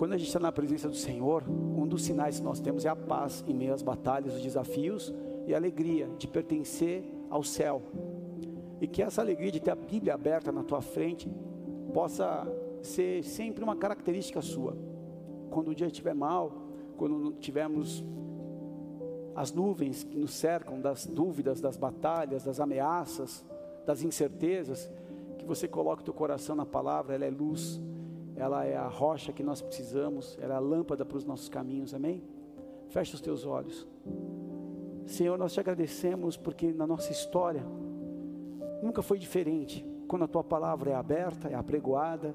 [0.00, 2.88] Quando a gente está na presença do Senhor, um dos sinais que nós temos é
[2.88, 5.12] a paz em meio às batalhas, os desafios
[5.46, 7.82] e a alegria de pertencer ao céu.
[8.80, 11.30] E que essa alegria de ter a Bíblia aberta na tua frente
[11.92, 12.50] possa
[12.80, 14.74] ser sempre uma característica sua.
[15.50, 16.50] Quando o dia estiver mal,
[16.96, 18.02] quando tivermos
[19.34, 23.44] as nuvens que nos cercam das dúvidas, das batalhas, das ameaças,
[23.84, 24.90] das incertezas,
[25.36, 27.78] que você coloque o teu coração na palavra, ela é luz,
[28.40, 31.92] ela é a rocha que nós precisamos, ela é a lâmpada para os nossos caminhos,
[31.92, 32.24] amém?
[32.88, 33.86] Feche os teus olhos.
[35.04, 37.62] Senhor, nós te agradecemos porque na nossa história
[38.82, 39.84] nunca foi diferente.
[40.08, 42.34] Quando a tua palavra é aberta, é apregoada,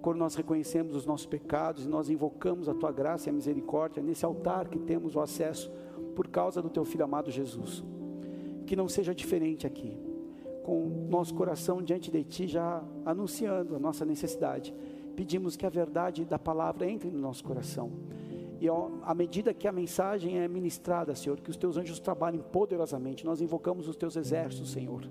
[0.00, 4.02] quando nós reconhecemos os nossos pecados e nós invocamos a tua graça e a misericórdia
[4.02, 5.70] nesse altar que temos o acesso
[6.16, 7.84] por causa do teu filho amado Jesus.
[8.66, 10.00] Que não seja diferente aqui,
[10.64, 14.74] com nosso coração diante de ti já anunciando a nossa necessidade.
[15.14, 17.90] Pedimos que a verdade da palavra entre no nosso coração
[18.62, 22.40] e ó, à medida que a mensagem é ministrada, Senhor, que os teus anjos trabalhem
[22.40, 25.02] poderosamente, nós invocamos os teus exércitos, Senhor,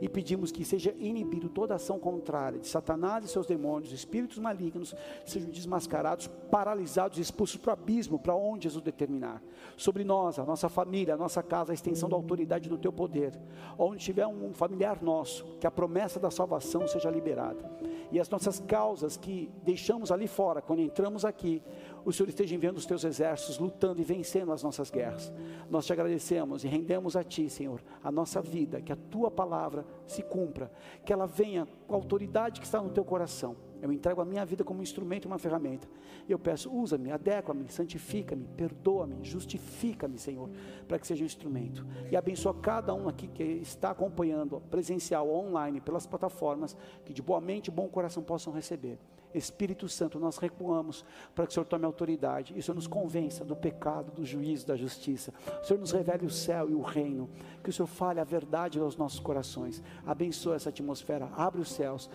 [0.00, 4.92] e pedimos que seja inibido toda ação contrária de Satanás e seus demônios, espíritos malignos,
[5.24, 9.40] sejam desmascarados, paralisados, expulsos para o abismo, para onde Jesus determinar.
[9.76, 13.38] Sobre nós, a nossa família, a nossa casa, a extensão da autoridade do teu poder.
[13.78, 17.70] Onde tiver um familiar nosso, que a promessa da salvação seja liberada.
[18.10, 21.62] E as nossas causas que deixamos ali fora, quando entramos aqui,
[22.06, 25.32] o Senhor esteja enviando os teus exércitos, lutando e vencendo as nossas guerras.
[25.68, 29.84] Nós te agradecemos e rendemos a Ti, Senhor, a nossa vida, que a Tua palavra
[30.06, 30.70] se cumpra,
[31.04, 33.56] que ela venha com a autoridade que está no Teu coração.
[33.82, 35.88] Eu entrego a minha vida como um instrumento uma ferramenta.
[36.28, 40.48] Eu peço, usa-me, adequa-me, santifica-me, perdoa-me, justifica-me, Senhor,
[40.86, 41.84] para que seja um instrumento.
[42.08, 47.20] E abençoa cada um aqui que está acompanhando, presencial ou online, pelas plataformas, que de
[47.20, 48.96] boa mente e bom coração possam receber.
[49.38, 53.44] Espírito Santo, nós recuamos para que o Senhor tome autoridade e o Senhor nos convença
[53.44, 55.32] do pecado, do juízo, da justiça.
[55.62, 57.28] O Senhor nos revele o céu e o reino.
[57.62, 59.82] Que o Senhor fale a verdade aos nossos corações.
[60.06, 62.10] Abençoa essa atmosfera, abre os céus.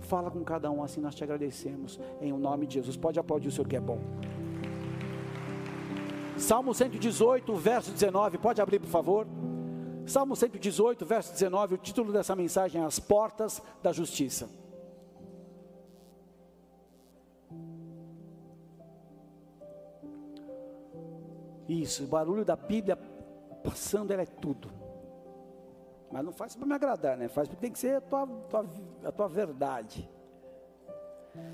[0.00, 2.00] Fala com cada um, assim nós te agradecemos.
[2.20, 2.96] Em o nome de Jesus.
[2.96, 4.00] Pode aplaudir o Senhor que é bom.
[6.36, 8.38] Salmo 118, verso 19.
[8.38, 9.26] Pode abrir, por favor.
[10.06, 11.74] Salmo 118, verso 19.
[11.74, 14.61] O título dessa mensagem é As Portas da Justiça.
[21.80, 22.96] Isso, o barulho da Bíblia
[23.64, 24.70] passando, ela é tudo.
[26.10, 27.28] Mas não faz para me agradar, né?
[27.28, 28.66] Faz porque tem que ser a tua, tua,
[29.04, 30.08] a tua verdade.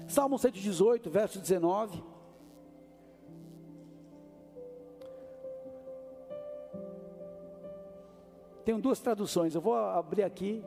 [0.08, 2.02] Salmo 118, verso 19.
[8.64, 10.62] Tenho duas traduções, eu vou abrir aqui,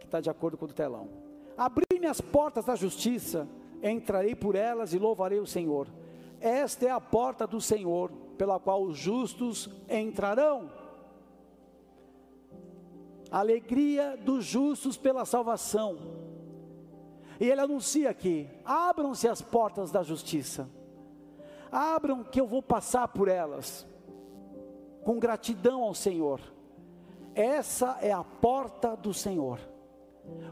[0.00, 1.08] que está de acordo com o telão.
[1.56, 3.48] Abri-me as portas da justiça,
[3.82, 5.86] entrarei por elas e louvarei o Senhor.
[6.40, 10.70] Esta é a porta do Senhor, pela qual os justos entrarão.
[13.30, 15.96] alegria dos justos pela salvação.
[17.40, 20.68] E ele anuncia aqui: abram-se as portas da justiça,
[21.70, 23.86] abram que eu vou passar por elas,
[25.02, 26.40] com gratidão ao Senhor.
[27.34, 29.58] Essa é a porta do Senhor.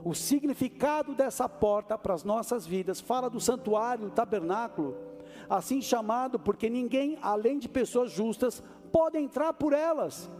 [0.02, 5.09] O significado dessa porta para as nossas vidas fala do santuário, do tabernáculo
[5.50, 8.62] assim chamado porque ninguém, além de pessoas justas,
[8.92, 10.30] pode entrar por elas.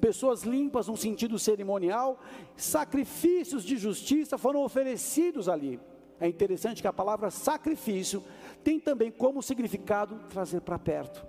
[0.00, 2.18] Pessoas limpas no sentido cerimonial,
[2.56, 5.78] sacrifícios de justiça foram oferecidos ali.
[6.18, 8.24] É interessante que a palavra sacrifício
[8.64, 11.26] tem também como significado trazer para perto.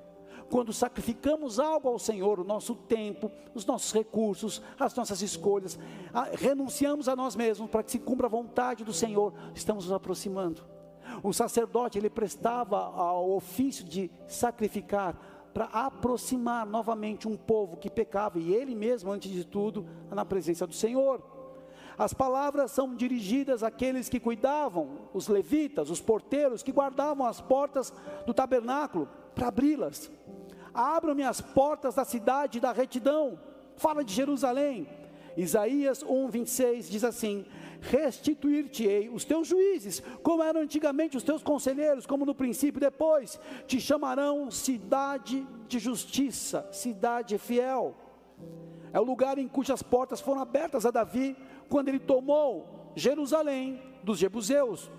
[0.49, 5.77] Quando sacrificamos algo ao Senhor, o nosso tempo, os nossos recursos, as nossas escolhas,
[6.33, 10.78] renunciamos a nós mesmos para que se cumpra a vontade do Senhor, estamos nos aproximando.
[11.23, 15.15] O sacerdote ele prestava ao ofício de sacrificar
[15.53, 20.65] para aproximar novamente um povo que pecava e ele mesmo antes de tudo na presença
[20.65, 21.21] do Senhor.
[21.97, 27.93] As palavras são dirigidas àqueles que cuidavam, os levitas, os porteiros que guardavam as portas
[28.25, 30.09] do tabernáculo para abri-las.
[30.73, 33.37] Abram-me as portas da cidade da retidão.
[33.75, 34.87] Fala de Jerusalém.
[35.39, 37.45] Isaías 1:26 diz assim:
[37.81, 43.79] restituir-te-ei os teus juízes, como eram antigamente os teus conselheiros, como no princípio, depois te
[43.79, 47.95] chamarão cidade de justiça, cidade fiel.
[48.91, 51.37] É o lugar em cujas portas foram abertas a Davi
[51.69, 54.91] quando ele tomou Jerusalém dos Jebuseus.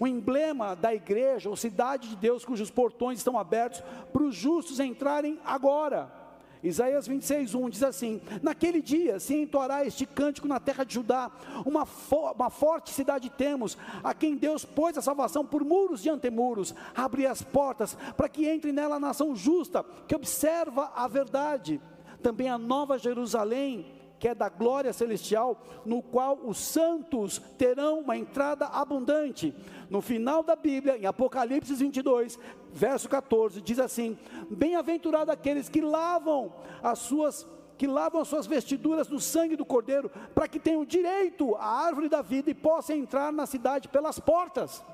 [0.00, 3.82] O emblema da igreja, ou cidade de Deus, cujos portões estão abertos
[4.12, 6.17] para os justos entrarem agora.
[6.62, 11.30] Isaías 26, 1 diz assim: Naquele dia se entoará este cântico na terra de Judá,
[11.64, 16.10] uma, fo uma forte cidade temos, a quem Deus pôs a salvação por muros de
[16.10, 21.80] antemuros, abrir as portas, para que entre nela a nação justa, que observa a verdade.
[22.22, 23.86] Também a nova Jerusalém,
[24.18, 29.54] que é da glória celestial, no qual os santos terão uma entrada abundante.
[29.88, 32.38] No final da Bíblia, em Apocalipse 22,
[32.72, 34.18] verso 14, diz assim:
[34.50, 40.10] Bem-aventurado aqueles que lavam as suas que lavam as suas vestiduras no sangue do Cordeiro,
[40.34, 44.84] para que tenham direito à árvore da vida e possam entrar na cidade pelas portas.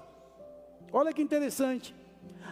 [0.93, 1.95] Olha que interessante.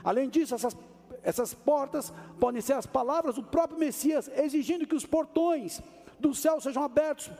[0.03, 0.75] Além disso, essas,
[1.23, 5.83] essas portas podem ser as palavras do próprio Messias, exigindo que os portões
[6.19, 7.31] do céu sejam abertos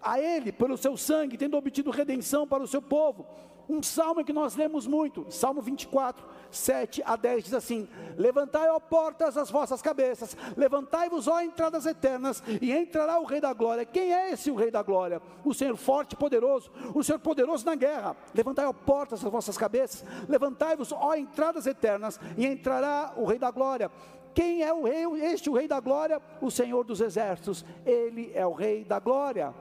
[0.00, 3.26] a Ele pelo seu sangue, tendo obtido redenção para o seu povo.
[3.68, 8.78] Um salmo que nós lemos muito, Salmo 24, 7 a 10 diz assim: Levantai, ó
[8.78, 13.84] portas, as vossas cabeças, levantai-vos, ó entradas eternas, e entrará o Rei da Glória.
[13.84, 15.20] Quem é esse o Rei da Glória?
[15.44, 18.16] O Senhor forte e poderoso, o Senhor poderoso na guerra.
[18.34, 23.50] Levantai, ó portas, as vossas cabeças, levantai-vos, ó entradas eternas, e entrará o Rei da
[23.50, 23.90] Glória.
[24.36, 25.06] Quem é o rei?
[25.24, 27.64] Este o rei da glória, o Senhor dos exércitos.
[27.86, 29.54] Ele é o rei da glória.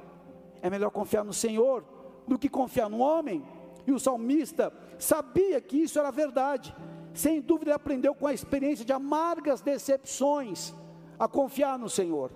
[0.62, 1.82] É melhor confiar no Senhor
[2.28, 3.42] do que confiar no homem.
[3.88, 6.76] E o salmista sabia que isso era verdade.
[7.14, 10.74] Sem dúvida, ele aprendeu com a experiência de amargas decepções
[11.18, 12.32] a confiar no Senhor.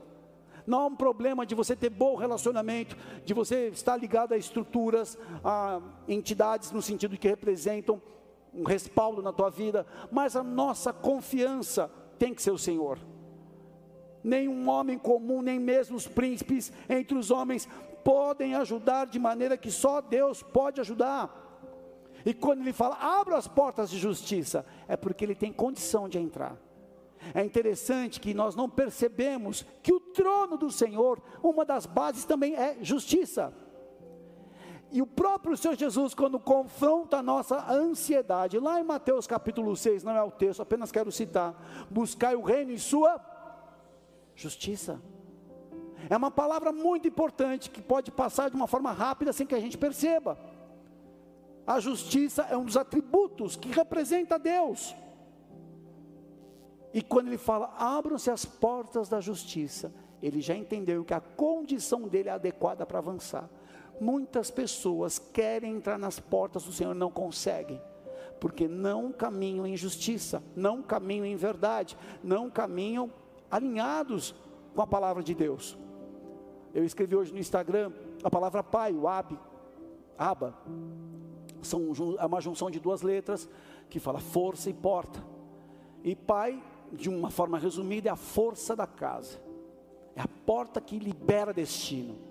[0.66, 5.18] Não há um problema de você ter bom relacionamento, de você estar ligado a estruturas,
[5.44, 8.02] a entidades no sentido que representam
[8.54, 13.00] um respaldo na tua vida, mas a nossa confiança tem que ser o Senhor.
[14.24, 17.68] Nenhum homem comum, nem mesmo os príncipes entre os homens
[18.04, 21.39] podem ajudar de maneira que só Deus pode ajudar.
[22.26, 26.18] E quando ele fala, abra as portas de justiça, é porque ele tem condição de
[26.18, 26.58] entrar.
[27.34, 32.56] É interessante que nós não percebemos que o trono do Senhor, uma das bases também
[32.56, 33.54] é justiça.
[34.92, 40.04] E o próprio Senhor Jesus, quando confronta a nossa ansiedade, lá em Mateus capítulo 6,
[40.04, 41.54] não é o texto, apenas quero citar:
[41.90, 43.22] buscai o reino e sua
[44.34, 45.00] justiça.
[46.10, 49.60] É uma palavra muito importante que pode passar de uma forma rápida sem que a
[49.60, 50.40] gente perceba.
[51.70, 54.96] A justiça é um dos atributos que representa Deus.
[56.92, 62.08] E quando ele fala, abram-se as portas da justiça, ele já entendeu que a condição
[62.08, 63.48] dele é adequada para avançar.
[64.02, 67.80] Muitas pessoas querem entrar nas portas do Senhor, não conseguem,
[68.40, 73.14] porque não caminham em justiça, não caminham em verdade, não caminham
[73.52, 74.34] alinhados
[74.74, 75.78] com a palavra de Deus.
[76.74, 77.94] Eu escrevi hoje no Instagram
[78.24, 79.38] a palavra pai, o ab,
[80.18, 80.58] aba,
[81.62, 83.50] são, é uma junção de duas letras
[83.90, 85.24] que fala força e porta.
[86.04, 86.62] E pai,
[86.92, 89.40] de uma forma resumida, é a força da casa,
[90.16, 92.30] é a porta que libera destino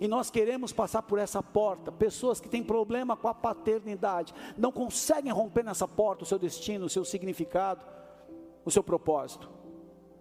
[0.00, 1.92] e nós queremos passar por essa porta.
[1.92, 6.86] Pessoas que têm problema com a paternidade, não conseguem romper nessa porta o seu destino,
[6.86, 7.84] o seu significado,
[8.64, 9.50] o seu propósito.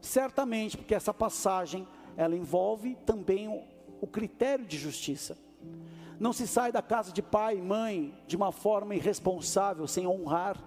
[0.01, 1.87] Certamente, porque essa passagem,
[2.17, 3.63] ela envolve também o,
[4.01, 5.37] o critério de justiça.
[6.19, 10.57] Não se sai da casa de pai e mãe de uma forma irresponsável, sem honrar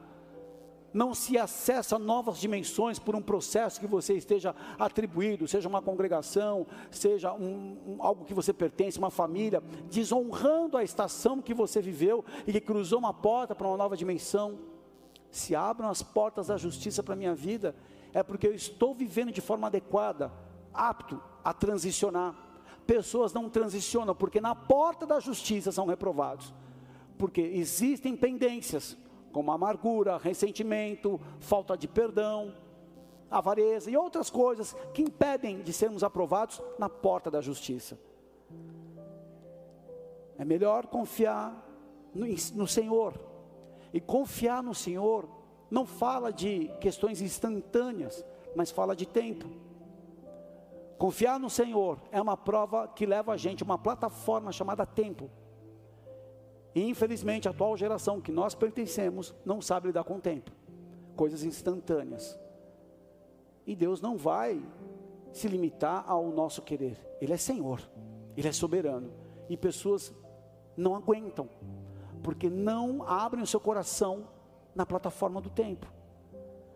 [0.93, 6.67] não se acessa novas dimensões por um processo que você esteja atribuído, seja uma congregação,
[6.91, 12.25] seja um, um, algo que você pertence, uma família, desonrando a estação que você viveu
[12.47, 14.59] e que cruzou uma porta para uma nova dimensão.
[15.31, 17.75] Se abram as portas da justiça para a minha vida,
[18.13, 20.31] é porque eu estou vivendo de forma adequada,
[20.75, 22.52] apto a transicionar.
[22.87, 26.53] Pessoas não transicionam porque na porta da justiça são reprovados,
[27.17, 28.97] porque existem pendências
[29.33, 32.55] como amargura, ressentimento, falta de perdão,
[33.31, 37.99] avareza e outras coisas que impedem de sermos aprovados na porta da justiça.
[40.39, 41.67] É melhor confiar
[42.15, 43.15] no, no Senhor.
[43.93, 45.29] E confiar no Senhor
[45.71, 48.25] não fala de questões instantâneas,
[48.55, 49.49] mas fala de tempo.
[51.03, 55.29] Confiar no Senhor é uma prova que leva a gente a uma plataforma chamada tempo.
[56.73, 60.53] E infelizmente a atual geração que nós pertencemos não sabe lidar com o tempo,
[61.17, 62.39] coisas instantâneas.
[63.67, 64.65] E Deus não vai
[65.33, 67.81] se limitar ao nosso querer, Ele é Senhor,
[68.37, 69.13] Ele é soberano.
[69.49, 70.15] E pessoas
[70.77, 71.49] não aguentam,
[72.23, 74.29] porque não abrem o seu coração
[74.73, 75.85] na plataforma do tempo.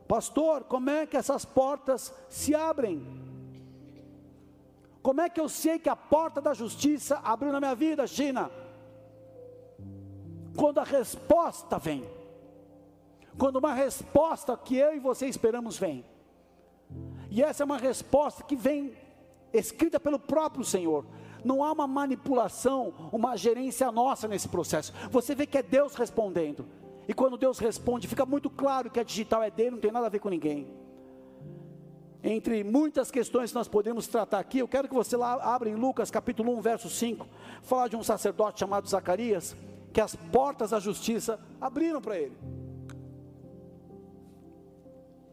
[0.09, 3.26] Pastor, como é que essas portas se abrem?
[5.07, 8.51] Como é que eu sei que a porta da justiça abriu na minha vida, China?
[10.57, 12.03] quando a resposta vem.
[13.39, 16.05] Quando uma resposta que eu e você esperamos vem.
[17.31, 18.97] E essa é uma resposta que vem
[19.53, 21.05] escrita pelo próprio Senhor.
[21.45, 24.93] Não há uma manipulação, uma gerência nossa nesse processo.
[25.11, 26.67] Você vê que é Deus respondendo.
[27.07, 30.07] E quando Deus responde, fica muito claro que a digital é dele, não tem nada
[30.07, 30.86] a ver com ninguém.
[32.23, 35.75] Entre muitas questões que nós podemos tratar aqui, eu quero que você lá abra em
[35.75, 37.27] Lucas capítulo 1, verso 5,
[37.63, 39.55] falar de um sacerdote chamado Zacarias,
[39.93, 42.37] que as portas da justiça abriram para ele.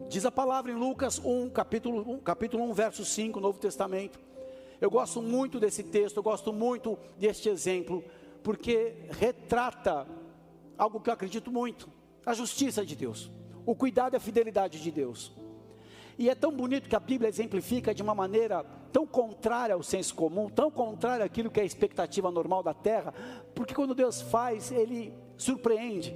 [0.10, 4.20] Diz a palavra em Lucas 1, capítulo 1, capítulo 1, verso 5, Novo Testamento.
[4.80, 8.04] Eu gosto muito desse texto, eu gosto muito deste exemplo,
[8.44, 10.06] porque retrata
[10.78, 11.90] algo que eu acredito muito:
[12.25, 13.32] a justiça de Deus,
[13.66, 15.32] o cuidado e a fidelidade de Deus.
[16.17, 20.13] E é tão bonito que a Bíblia exemplifica de uma maneira tão contrária ao senso
[20.13, 23.13] comum, tão contrária àquilo que é a expectativa normal da terra,
[23.55, 26.15] porque quando Deus faz, Ele surpreende.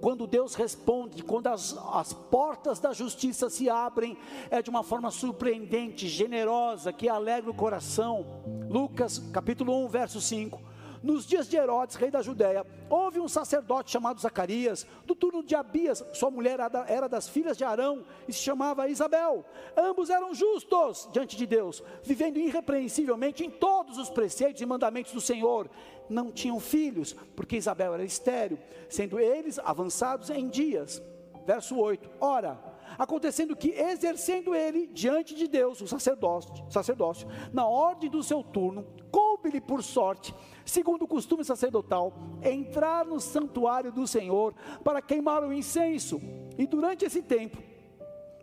[0.00, 4.16] Quando Deus responde, quando as, as portas da justiça se abrem,
[4.50, 8.26] é de uma forma surpreendente, generosa, que alegra o coração.
[8.68, 10.71] Lucas capítulo 1, verso 5
[11.02, 15.54] nos dias de Herodes, rei da Judéia, houve um sacerdote chamado Zacarias, do turno de
[15.54, 19.44] Abias, sua mulher era das filhas de Arão e se chamava Isabel.
[19.76, 25.20] Ambos eram justos diante de Deus, vivendo irrepreensivelmente em todos os preceitos e mandamentos do
[25.20, 25.68] Senhor.
[26.08, 31.02] Não tinham filhos, porque Isabel era estéril, sendo eles avançados em dias.
[31.46, 38.10] Verso 8: Ora, acontecendo que, exercendo ele diante de Deus o sacerdócio, sacerdócio na ordem
[38.10, 40.34] do seu turno, coube-lhe por sorte
[40.64, 46.20] segundo o costume sacerdotal, entrar no santuário do Senhor para queimar o incenso.
[46.56, 47.58] E durante esse tempo,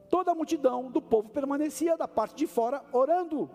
[0.10, 3.50] toda a multidão do povo permanecia da parte de fora orando.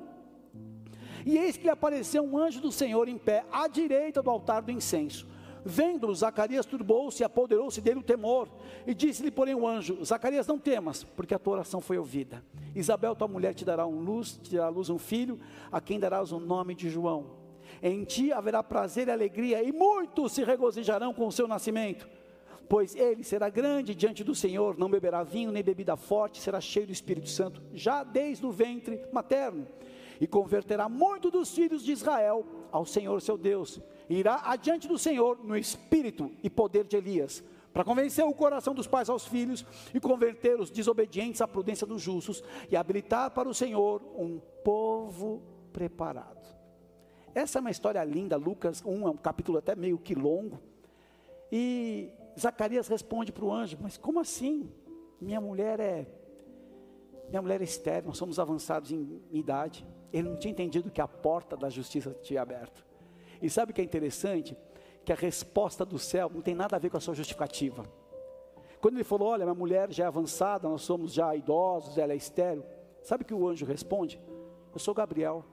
[1.26, 4.62] E eis que lhe apareceu um anjo do Senhor em pé, à direita do altar
[4.62, 5.26] do incenso.
[5.64, 8.48] Vendo-o, Zacarias turbou-se e apoderou-se dele o temor.
[8.86, 12.44] E disse-lhe, porém, o anjo: Zacarias, não temas, porque a tua oração foi ouvida.
[12.74, 15.40] Isabel, tua mulher, te dará um luz, te dará luz um filho,
[15.72, 17.44] a quem darás o nome de João
[17.82, 22.08] em ti haverá prazer e alegria, e muitos se regozijarão com o seu nascimento.
[22.66, 26.86] Pois ele será grande diante do Senhor, não beberá vinho nem bebida forte, será cheio
[26.86, 29.66] do Espírito Santo, já desde o ventre materno,
[30.18, 33.78] e converterá muito dos filhos de Israel ao Senhor seu Deus.
[34.08, 37.42] Irá adiante do Senhor no espírito e poder de Elias,
[37.72, 42.00] para convencer o coração dos pais aos filhos e converter os desobedientes à prudência dos
[42.00, 45.42] justos e habilitar para o Senhor um povo
[45.72, 46.44] preparado.
[47.34, 50.60] Essa é uma história linda, Lucas 1 é um capítulo até meio que longo.
[51.50, 54.70] E Zacarias responde para o anjo: Mas como assim?
[55.20, 56.06] Minha mulher é.
[57.28, 59.84] Minha mulher é estéril, nós somos avançados em idade.
[60.12, 62.86] Ele não tinha entendido que a porta da justiça tinha aberto.
[63.44, 64.56] E sabe o que é interessante?
[65.04, 67.84] Que a resposta do céu não tem nada a ver com a sua justificativa.
[68.80, 72.16] Quando ele falou: Olha, minha mulher já é avançada, nós somos já idosos, ela é
[72.16, 72.64] estéril.
[73.02, 74.18] Sabe o que o anjo responde?
[74.72, 75.44] Eu sou Gabriel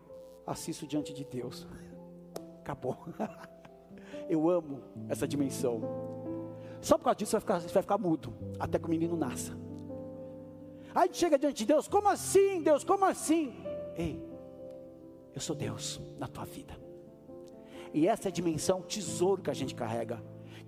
[0.48, 1.68] assisto diante de Deus.
[2.64, 2.98] Acabou.
[4.30, 5.82] Eu amo essa dimensão.
[6.80, 9.18] Só por causa disso você vai ficar, você vai ficar mudo até que o menino
[9.18, 9.52] nasça.
[10.96, 12.86] Aí chega diante de Deus, como assim, Deus?
[12.86, 13.54] Como assim?
[13.98, 14.26] Ei,
[15.36, 16.81] eu sou Deus na tua vida.
[17.94, 20.22] E essa é a dimensão, tesouro que a gente carrega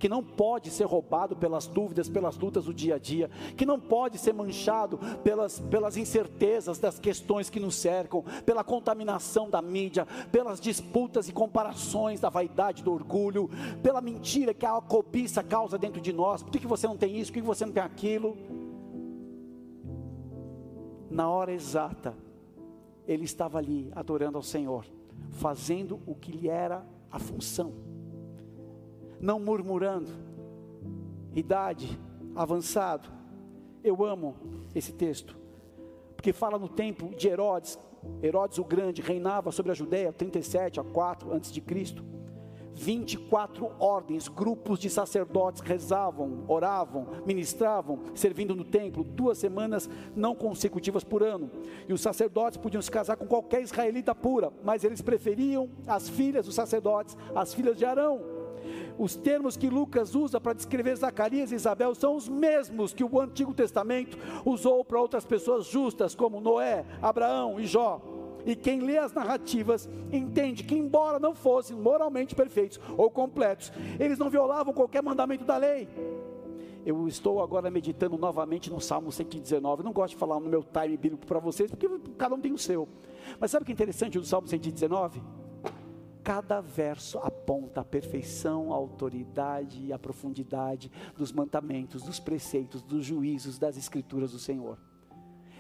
[0.03, 3.80] que não pode ser roubado pelas dúvidas, pelas lutas do dia a dia, que não
[3.80, 10.06] pode ser manchado pelas, pelas incertezas das questões que nos cercam, pela contaminação da mídia,
[10.30, 13.50] pelas disputas e comparações da vaidade, do orgulho,
[13.82, 16.44] pela mentira que a cobiça causa dentro de nós.
[16.44, 17.32] Por que, que você não tem isso?
[17.32, 18.36] Por que você não tem aquilo?
[21.10, 22.13] Na hora exata,
[23.08, 24.86] ele estava ali adorando ao Senhor,
[25.32, 27.72] fazendo o que lhe era a função
[29.24, 30.12] não murmurando,
[31.34, 31.98] idade,
[32.36, 33.10] avançado.
[33.82, 34.36] Eu amo
[34.75, 35.38] esse texto,
[36.13, 37.79] porque fala no tempo de Herodes.
[38.22, 42.03] Herodes o Grande reinava sobre a Judéia 37 a 4 antes de Cristo.
[42.75, 51.03] 24 ordens, grupos de sacerdotes rezavam, oravam, ministravam, servindo no templo, duas semanas não consecutivas
[51.03, 51.50] por ano.
[51.88, 56.46] E os sacerdotes podiam se casar com qualquer israelita pura, mas eles preferiam as filhas
[56.46, 58.44] dos sacerdotes, as filhas de Arão.
[58.98, 63.20] Os termos que Lucas usa para descrever Zacarias e Isabel são os mesmos que o
[63.20, 68.01] Antigo Testamento usou para outras pessoas justas, como Noé, Abraão e Jó.
[68.46, 74.18] E quem lê as narrativas entende que, embora não fossem moralmente perfeitos ou completos, eles
[74.18, 75.88] não violavam qualquer mandamento da lei.
[76.86, 79.82] Eu estou agora meditando novamente no Salmo 119.
[79.82, 82.52] Eu não gosto de falar no meu time bíblico para vocês, porque cada um tem
[82.52, 82.88] o seu.
[83.40, 85.22] Mas sabe o que é interessante do Salmo 119?
[86.22, 93.06] Cada verso aponta a perfeição, a autoridade e a profundidade dos mandamentos, dos preceitos, dos
[93.06, 94.78] juízos, das escrituras do Senhor.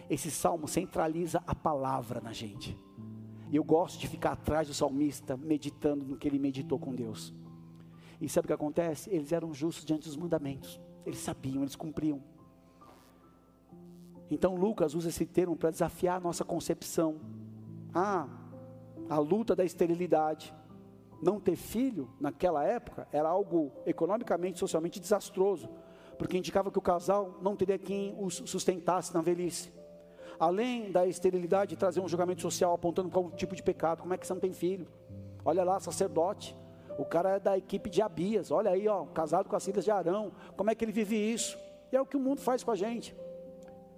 [0.09, 2.77] Esse salmo centraliza a palavra na gente.
[3.49, 7.33] E eu gosto de ficar atrás do salmista, meditando no que ele meditou com Deus.
[8.19, 9.09] E sabe o que acontece?
[9.09, 10.81] Eles eram justos diante dos mandamentos.
[11.05, 12.23] Eles sabiam, eles cumpriam.
[14.29, 17.19] Então Lucas usa esse termo para desafiar a nossa concepção.
[17.93, 18.27] Ah,
[19.09, 20.53] a luta da esterilidade.
[21.21, 25.69] Não ter filho naquela época era algo economicamente, socialmente desastroso,
[26.17, 29.71] porque indicava que o casal não teria quem os sustentasse na velhice.
[30.39, 34.17] Além da esterilidade trazer um julgamento social apontando para um tipo de pecado, como é
[34.17, 34.87] que você não tem filho?
[35.45, 36.55] Olha lá, sacerdote,
[36.97, 39.91] o cara é da equipe de Abias, olha aí, ó, casado com as filhas de
[39.91, 41.57] Arão, como é que ele vive isso?
[41.91, 43.15] E é o que o mundo faz com a gente.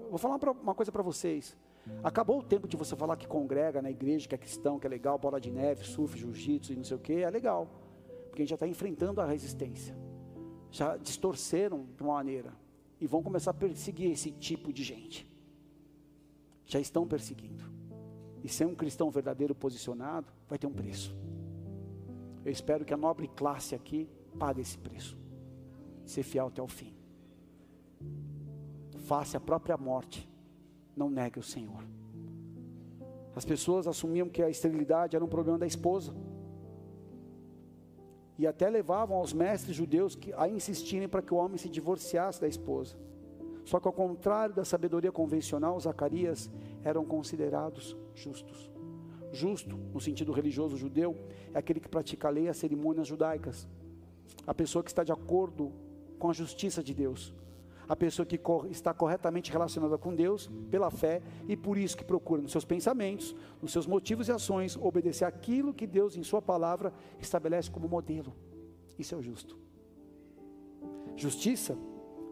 [0.09, 1.57] Vou falar uma coisa para vocês.
[2.03, 4.89] Acabou o tempo de você falar que congrega na igreja, que é cristão, que é
[4.89, 7.67] legal, bola de neve, surf, jiu-jitsu e não sei o que, é legal.
[8.27, 9.95] Porque a gente já está enfrentando a resistência.
[10.71, 12.53] Já distorceram de uma maneira.
[12.99, 15.29] E vão começar a perseguir esse tipo de gente.
[16.65, 17.63] Já estão perseguindo.
[18.43, 21.15] E ser um cristão verdadeiro posicionado vai ter um preço.
[22.43, 24.07] Eu espero que a nobre classe aqui
[24.37, 25.17] pague esse preço.
[26.05, 26.93] Ser fiel até o fim.
[28.97, 30.29] Faça a própria morte
[30.95, 31.83] não negue o Senhor.
[33.35, 36.13] As pessoas assumiam que a esterilidade era um problema da esposa.
[38.37, 42.47] E até levavam aos mestres judeus a insistirem para que o homem se divorciasse da
[42.47, 42.95] esposa.
[43.65, 46.49] Só que ao contrário da sabedoria convencional, Zacarias
[46.83, 48.71] eram considerados justos.
[49.31, 51.17] Justo, no sentido religioso judeu,
[51.53, 53.67] é aquele que pratica a lei e as cerimônias judaicas.
[54.47, 55.73] A pessoa que está de acordo
[56.17, 57.33] com a justiça de Deus
[57.87, 62.41] a pessoa que está corretamente relacionada com Deus pela fé e por isso que procura
[62.41, 66.93] nos seus pensamentos, nos seus motivos e ações obedecer aquilo que Deus em sua palavra
[67.19, 68.33] estabelece como modelo.
[68.97, 69.57] Isso é o justo.
[71.15, 71.77] Justiça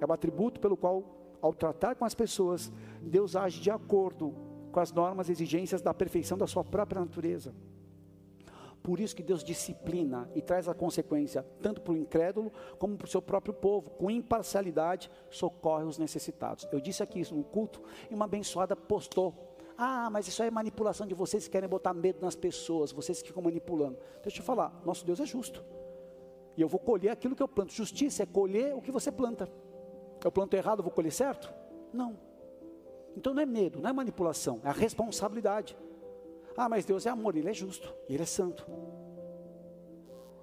[0.02, 2.72] é o atributo pelo qual ao tratar com as pessoas,
[3.02, 4.34] Deus age de acordo
[4.72, 7.54] com as normas e exigências da perfeição da sua própria natureza.
[8.82, 13.06] Por isso que Deus disciplina e traz a consequência tanto para o incrédulo como para
[13.06, 13.90] o seu próprio povo.
[13.90, 16.66] Com imparcialidade, socorre os necessitados.
[16.72, 19.58] Eu disse aqui isso no culto e uma abençoada postou.
[19.78, 23.22] Ah, mas isso aí é manipulação de vocês que querem botar medo nas pessoas, vocês
[23.22, 23.98] que ficam manipulando.
[24.22, 25.62] Deixa eu falar, nosso Deus é justo.
[26.56, 27.74] E eu vou colher aquilo que eu planto.
[27.74, 29.50] Justiça é colher o que você planta.
[30.24, 31.54] Eu planto errado, vou colher certo?
[31.92, 32.18] Não.
[33.16, 35.78] Então não é medo, não é manipulação, é a responsabilidade.
[36.56, 38.66] Ah, mas Deus é amor, Ele é justo, Ele é santo.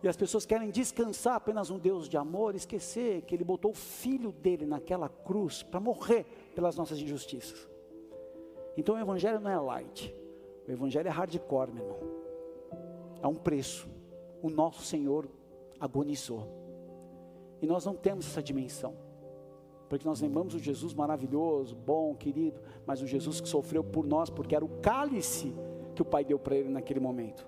[0.02, 3.74] E as pessoas querem descansar apenas um Deus de amor, esquecer que Ele botou o
[3.74, 7.68] filho dele naquela cruz para morrer pelas nossas injustiças.
[8.76, 10.14] Então o Evangelho não é light,
[10.66, 12.00] o Evangelho é hardcore, meu irmão.
[13.22, 13.88] É um preço.
[14.42, 15.28] O nosso Senhor
[15.78, 16.48] agonizou.
[17.60, 18.94] E nós não temos essa dimensão.
[19.90, 24.30] Porque nós lembramos o Jesus maravilhoso, bom, querido, mas o Jesus que sofreu por nós,
[24.30, 25.52] porque era o cálice
[25.96, 27.44] que o Pai deu para ele naquele momento.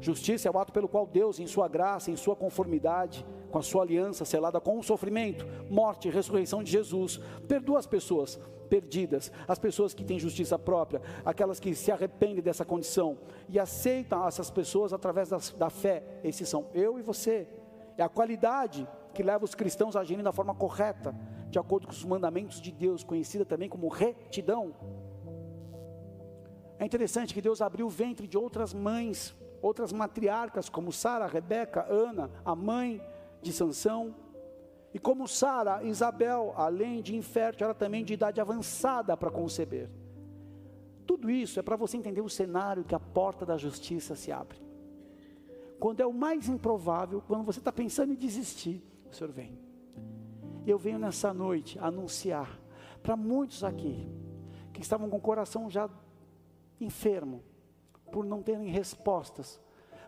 [0.00, 3.62] Justiça é o ato pelo qual Deus, em sua graça, em sua conformidade, com a
[3.62, 9.30] sua aliança selada com o sofrimento, morte e ressurreição de Jesus, perdoa as pessoas perdidas,
[9.46, 13.16] as pessoas que têm justiça própria, aquelas que se arrependem dessa condição
[13.48, 16.02] e aceitam essas pessoas através da, da fé.
[16.24, 17.46] Esses são eu e você.
[17.96, 21.14] É a qualidade que leva os cristãos a agirem da forma correta,
[21.48, 24.74] de acordo com os mandamentos de Deus, conhecida também como retidão.
[26.78, 31.84] É interessante que Deus abriu o ventre de outras mães, outras matriarcas, como Sara, Rebeca,
[31.88, 33.02] Ana, a mãe
[33.42, 34.14] de Sansão.
[34.94, 39.90] E como Sara, Isabel, além de infértil, era também de idade avançada para conceber.
[41.06, 44.58] Tudo isso é para você entender o cenário que a porta da justiça se abre.
[45.78, 49.58] Quando é o mais improvável, quando você está pensando em desistir, o Senhor vem.
[50.66, 52.60] Eu venho nessa noite anunciar
[53.02, 54.08] para muitos aqui
[54.72, 55.88] que estavam com o coração já
[56.80, 57.42] enfermo,
[58.12, 59.60] por não terem respostas,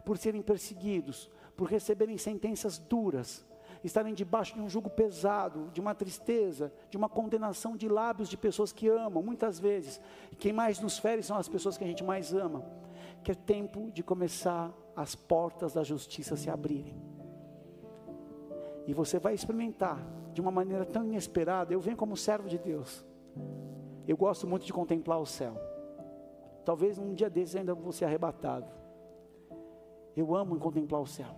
[0.04, 3.44] por serem perseguidos, por receberem sentenças duras,
[3.82, 8.36] estarem debaixo de um jugo pesado, de uma tristeza, de uma condenação de lábios de
[8.36, 10.00] pessoas que amam, muitas vezes.
[10.38, 12.64] Quem mais nos fere são as pessoas que a gente mais ama.
[13.24, 17.19] Que é tempo de começar as portas da justiça se abrirem.
[18.90, 21.72] E você vai experimentar de uma maneira tão inesperada.
[21.72, 23.06] Eu venho como servo de Deus.
[24.04, 25.54] Eu gosto muito de contemplar o céu.
[26.64, 28.68] Talvez um dia desses ainda vou ser arrebatado.
[30.16, 31.28] Eu amo contemplar o céu,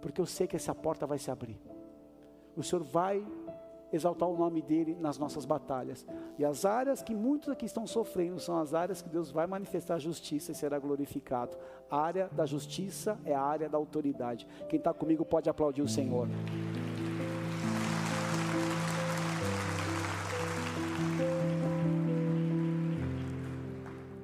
[0.00, 1.60] porque eu sei que essa porta vai se abrir.
[2.56, 3.26] O Senhor vai
[3.92, 6.06] exaltar o nome dele nas nossas batalhas.
[6.38, 9.98] E as áreas que muitos aqui estão sofrendo são as áreas que Deus vai manifestar
[9.98, 11.56] justiça e será glorificado.
[11.90, 14.46] A área da justiça é a área da autoridade.
[14.68, 16.28] Quem está comigo pode aplaudir o Senhor.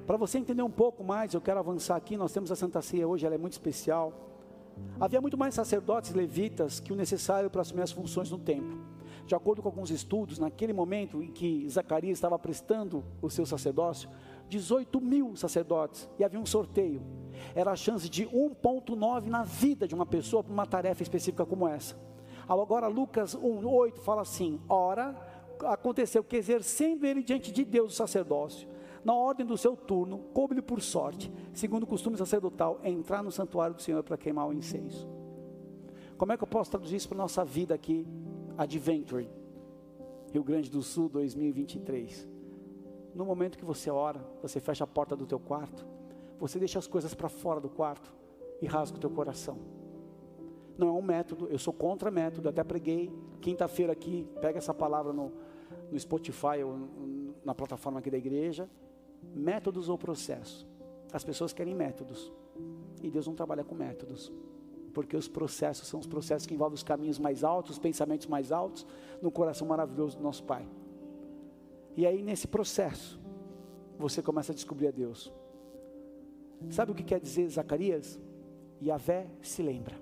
[0.07, 2.17] Para você entender um pouco mais, eu quero avançar aqui.
[2.17, 4.11] Nós temos a Santa Ceia hoje, ela é muito especial.
[4.99, 8.98] Havia muito mais sacerdotes levitas que o necessário para assumir as funções no templo.
[9.29, 14.09] De acordo com alguns estudos, naquele momento em que Zacarias estava prestando o seu sacerdócio,
[14.47, 17.03] 18 mil sacerdotes e havia um sorteio.
[17.53, 21.67] Era a chance de 1,9 na vida de uma pessoa para uma tarefa específica como
[21.67, 21.95] essa.
[22.47, 25.15] Agora, Lucas 1,8 fala assim: Ora,
[25.63, 28.67] aconteceu que exercendo ele diante de Deus o sacerdócio,
[29.05, 33.75] na ordem do seu turno, coube-lhe por sorte, segundo o costume sacerdotal, entrar no santuário
[33.75, 35.07] do Senhor para queimar o incenso.
[36.17, 38.07] Como é que eu posso traduzir isso para a nossa vida aqui?
[38.59, 39.25] Adventure,
[40.33, 42.27] Rio Grande do Sul 2023.
[43.15, 45.87] No momento que você ora, você fecha a porta do teu quarto,
[46.37, 48.13] você deixa as coisas para fora do quarto
[48.61, 49.57] e rasga o teu coração.
[50.77, 55.13] Não é um método, eu sou contra método, até preguei quinta-feira aqui, pega essa palavra
[55.13, 55.31] no,
[55.89, 58.69] no Spotify ou na plataforma aqui da igreja,
[59.33, 60.67] métodos ou processo.
[61.13, 62.29] As pessoas querem métodos.
[63.01, 64.29] E Deus não trabalha com métodos.
[64.99, 68.51] Porque os processos são os processos que envolvem os caminhos mais altos, os pensamentos mais
[68.51, 68.85] altos,
[69.21, 70.67] no coração maravilhoso do nosso Pai.
[71.95, 73.17] E aí, nesse processo,
[73.97, 75.31] você começa a descobrir a Deus.
[76.69, 78.19] Sabe o que quer dizer Zacarias?
[78.83, 79.95] Yahvé se lembra.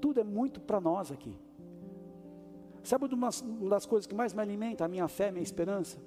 [0.00, 1.38] Tudo é muito para nós aqui.
[2.82, 3.30] Sabe uma
[3.70, 5.98] das coisas que mais me alimenta a minha fé, a minha esperança?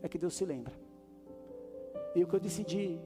[0.00, 0.74] É que Deus se lembra.
[2.14, 3.00] E o que eu decidi,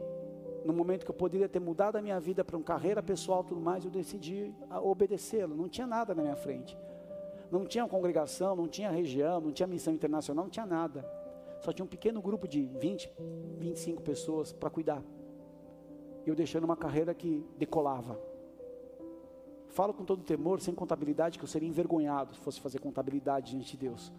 [0.64, 3.60] no momento que eu poderia ter mudado a minha vida para uma carreira pessoal tudo
[3.60, 5.56] mais, eu decidi obedecê-lo.
[5.56, 6.76] Não tinha nada na minha frente.
[7.50, 11.04] Não tinha congregação, não tinha região, não tinha missão internacional, não tinha nada.
[11.60, 13.10] Só tinha um pequeno grupo de 20,
[13.58, 15.02] 25 pessoas para cuidar.
[16.26, 18.20] Eu deixando uma carreira que decolava.
[19.68, 23.72] Falo com todo temor, sem contabilidade, que eu seria envergonhado se fosse fazer contabilidade diante
[23.72, 24.12] de Deus.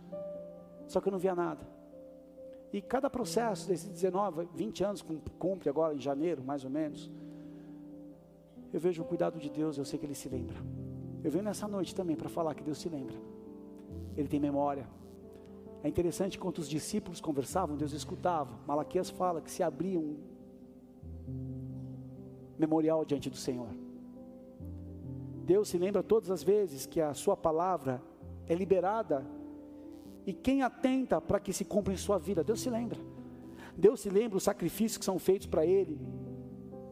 [0.88, 1.79] Só que eu não via nada.
[2.72, 5.06] E cada processo desses 19, 20 anos,
[5.38, 7.10] cumpre agora em janeiro, mais ou menos.
[8.72, 10.58] Eu vejo o cuidado de Deus, eu sei que Ele se lembra.
[11.24, 13.16] Eu venho nessa noite também para falar que Deus se lembra.
[14.16, 14.88] Ele tem memória.
[15.84, 18.60] É interessante quando os discípulos conversavam, Deus escutava.
[18.68, 20.18] Malaquias fala que se abria um
[22.58, 23.70] memorial diante do Senhor.
[25.46, 28.04] Deus se lembra todas as vezes que a sua palavra
[28.48, 29.26] é liberada
[30.30, 33.00] e quem atenta para que se cumpra em sua vida, Deus se lembra.
[33.76, 36.00] Deus se lembra os sacrifícios que são feitos para Ele,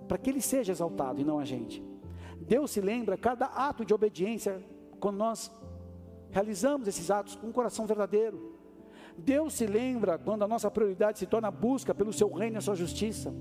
[0.07, 1.83] para que Ele seja exaltado e não a gente.
[2.41, 4.59] Deus se lembra cada ato de obediência
[4.99, 5.51] quando nós
[6.31, 8.57] realizamos esses atos com um coração verdadeiro.
[9.15, 12.57] Deus se lembra quando a nossa prioridade se torna a busca pelo seu reino e
[12.57, 13.31] a sua justiça.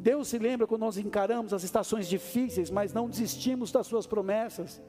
[0.00, 4.82] Deus se lembra quando nós encaramos as estações difíceis, mas não desistimos das suas promessas.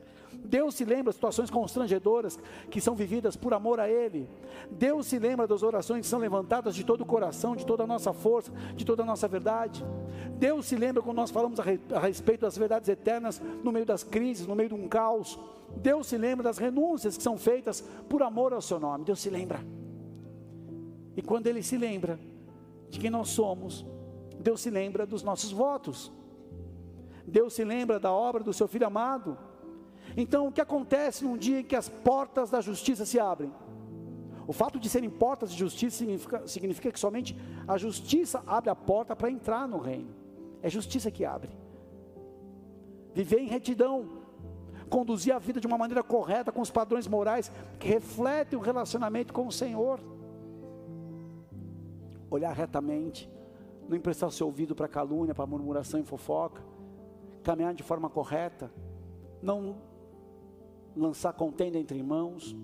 [0.44, 4.30] Deus se lembra das situações constrangedoras que são vividas por amor a Ele.
[4.72, 7.88] Deus se lembra das orações que são levantadas de todo o coração, de toda a
[7.88, 9.86] nossa força, de toda a nossa verdade.
[10.38, 14.48] Deus se lembra quando nós falamos a respeito das verdades eternas no meio das crises,
[14.48, 15.40] no meio de um caos.
[15.78, 19.06] Deus se lembra das renúncias que são feitas por amor ao Seu nome.
[19.06, 19.60] Deus se lembra.
[21.16, 22.20] E quando Ele se lembra
[22.90, 23.86] de quem nós somos,
[24.40, 26.12] Deus se lembra dos nossos votos.
[27.28, 29.38] Deus se lembra da obra do seu filho amado.
[30.16, 33.52] Então, o que acontece num dia em que as portas da justiça se abrem?
[34.48, 38.76] O fato de serem portas de justiça significa, significa que somente a justiça abre a
[38.76, 40.10] porta para entrar no reino.
[40.62, 41.52] É justiça que abre.
[43.14, 44.10] Viver em retidão,
[44.90, 49.32] conduzir a vida de uma maneira correta, com os padrões morais que refletem o relacionamento
[49.32, 50.00] com o Senhor.
[52.32, 53.30] Olhar retamente,
[53.88, 56.64] não emprestar seu ouvido para calúnia, para murmuração e fofoca,
[57.44, 58.72] caminhar de forma correta,
[59.42, 59.78] não
[61.00, 62.56] lançar contenda entre irmãos,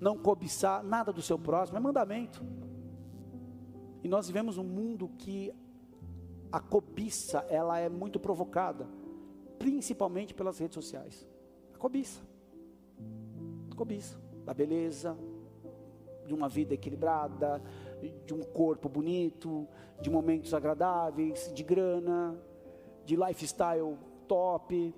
[0.00, 2.44] não cobiçar nada do seu próximo, é mandamento.
[4.02, 5.52] E nós vivemos um mundo que
[6.52, 8.86] a cobiça, ela é muito provocada,
[9.58, 11.26] principalmente pelas redes sociais.
[11.74, 12.22] A cobiça.
[13.70, 15.16] A cobiça da beleza,
[16.26, 17.62] de uma vida equilibrada,
[18.26, 19.66] de um corpo bonito,
[20.00, 22.38] de momentos agradáveis, de grana,
[23.04, 24.94] de lifestyle top,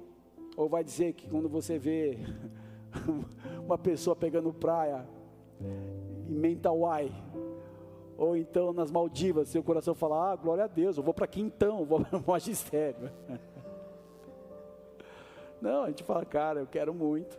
[0.57, 2.19] ou vai dizer que quando você vê
[3.65, 5.07] uma pessoa pegando praia
[6.29, 7.13] em Mentawai,
[8.17, 11.85] ou então nas Maldivas, seu coração fala: Ah, glória a Deus, eu vou para Quintão,
[11.85, 13.11] vou para o magistério.
[15.61, 17.39] Não, a gente fala, cara, eu quero muito.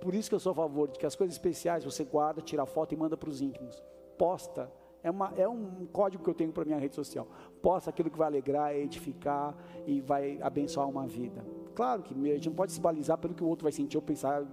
[0.00, 2.64] Por isso que eu sou a favor de que as coisas especiais você guarda, tira
[2.66, 3.82] foto e manda para os íntimos.
[4.18, 4.70] Posta
[5.02, 7.28] é, uma, é um código que eu tenho para minha rede social.
[7.60, 9.54] Posta aquilo que vai alegrar, edificar
[9.86, 11.44] e vai abençoar uma vida.
[11.74, 14.02] Claro que a gente não pode se balizar pelo que o outro vai sentir ou
[14.02, 14.46] pensar,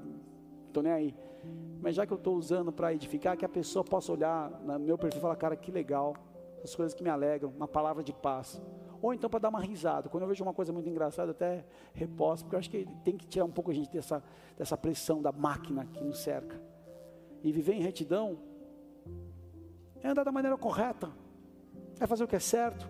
[0.67, 1.15] estou nem aí.
[1.81, 4.97] Mas já que eu estou usando para edificar, que a pessoa possa olhar no meu
[4.97, 6.15] perfil e falar, cara, que legal.
[6.63, 8.61] as coisas que me alegram, uma palavra de paz.
[9.01, 10.09] Ou então para dar uma risada.
[10.09, 13.27] Quando eu vejo uma coisa muito engraçada, até reposto, porque eu acho que tem que
[13.27, 14.23] tirar um pouco a gente dessa,
[14.55, 16.61] dessa pressão da máquina que nos cerca.
[17.43, 18.37] E viver em retidão
[20.03, 21.09] é andar da maneira correta,
[21.99, 22.87] é fazer o que é certo.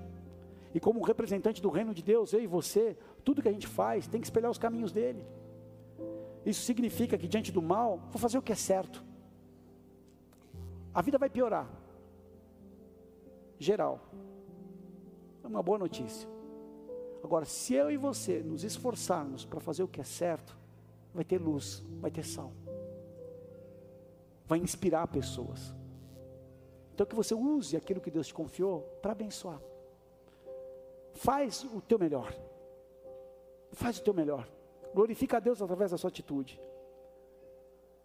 [0.73, 4.07] E como representante do reino de Deus, eu e você, tudo que a gente faz
[4.07, 5.25] tem que espelhar os caminhos dele.
[6.45, 9.03] Isso significa que diante do mal, vou fazer o que é certo.
[10.93, 11.69] A vida vai piorar.
[13.59, 14.01] Geral.
[15.43, 16.27] É uma boa notícia.
[17.23, 20.57] Agora, se eu e você nos esforçarmos para fazer o que é certo,
[21.13, 22.51] vai ter luz, vai ter sal.
[24.47, 25.73] Vai inspirar pessoas.
[26.93, 29.61] Então que você use aquilo que Deus te confiou para abençoar.
[31.13, 32.33] Faz o teu melhor.
[33.71, 34.47] Faz o teu melhor.
[34.93, 36.61] Glorifica a Deus através da sua atitude.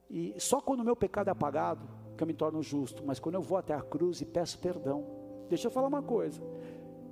[0.09, 3.35] E só quando o meu pecado é apagado, que eu me torno justo, mas quando
[3.35, 5.05] eu vou até a cruz e peço perdão.
[5.49, 6.41] Deixa eu falar uma coisa.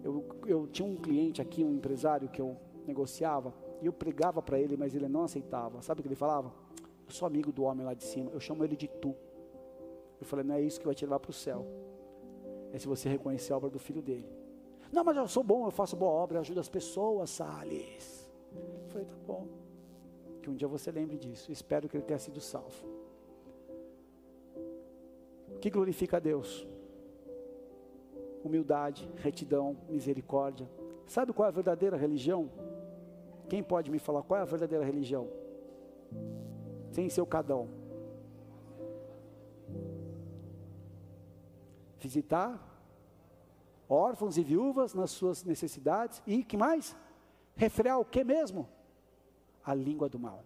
[0.03, 4.59] Eu, eu tinha um cliente aqui, um empresário que eu negociava, e eu pregava para
[4.59, 5.83] ele, mas ele não aceitava.
[5.83, 6.53] Sabe o que ele falava?
[7.07, 9.15] Eu sou amigo do homem lá de cima, eu chamo ele de tu.
[10.21, 11.67] Eu falei, não é isso que vai te levar para o céu.
[12.73, 14.29] É se você reconhecer a obra do filho dele.
[14.93, 18.24] Não, mas eu sou bom, eu faço boa obra, eu ajudo as pessoas, Salles.
[18.95, 19.49] Falei, tá bom.
[20.41, 21.51] Que um dia você lembre disso.
[21.51, 22.87] Espero que ele tenha sido salvo.
[25.49, 26.65] O que glorifica a Deus?
[28.45, 30.71] Humildade, retidão, misericórdia.
[31.07, 32.49] Sabe qual é a verdadeira religião?
[33.49, 35.29] Quem pode me falar qual é a verdadeira religião?
[36.93, 37.69] Sem ser o cadão.
[41.99, 42.63] Visitar
[43.89, 46.97] órfãos e viúvas nas suas necessidades e que mais?
[47.57, 48.69] Refrear o que mesmo?
[49.65, 50.45] A língua do mal.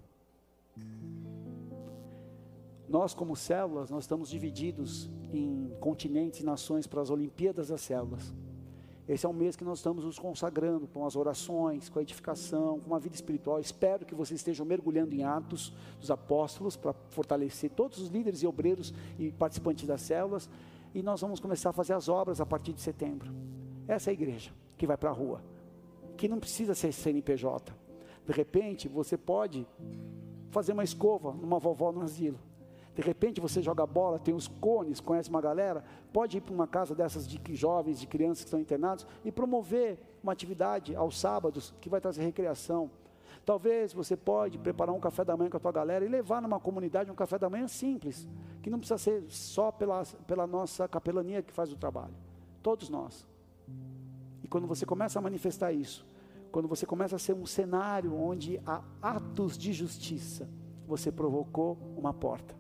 [2.88, 8.35] Nós, como células, nós estamos divididos em continentes e nações para as Olimpíadas das Células.
[9.07, 12.78] Esse é um mês que nós estamos nos consagrando com as orações, com a edificação,
[12.78, 13.59] com uma vida espiritual.
[13.59, 18.46] Espero que vocês estejam mergulhando em Atos dos Apóstolos para fortalecer todos os líderes e
[18.46, 20.48] obreiros e participantes das células.
[20.94, 23.33] E nós vamos começar a fazer as obras a partir de setembro.
[23.87, 25.42] Essa é a igreja que vai para a rua,
[26.16, 27.74] que não precisa ser CNPJ,
[28.29, 29.67] de repente, você pode
[30.51, 32.38] fazer uma escova numa vovó no asilo.
[32.95, 36.67] De repente você joga bola, tem os cones, conhece uma galera, pode ir para uma
[36.67, 41.73] casa dessas de jovens, de crianças que estão internados e promover uma atividade aos sábados
[41.81, 42.91] que vai trazer recreação.
[43.47, 46.61] Talvez você pode preparar um café da manhã com a tua galera e levar numa
[46.61, 48.29] comunidade um café da manhã simples,
[48.62, 52.14] que não precisa ser só pela, pela nossa capelania que faz o trabalho.
[52.62, 53.27] Todos nós.
[54.45, 56.07] E quando você começa a manifestar isso,
[56.51, 60.49] quando você começa a ser um cenário onde há atos de justiça,
[60.87, 62.55] você provocou uma porta.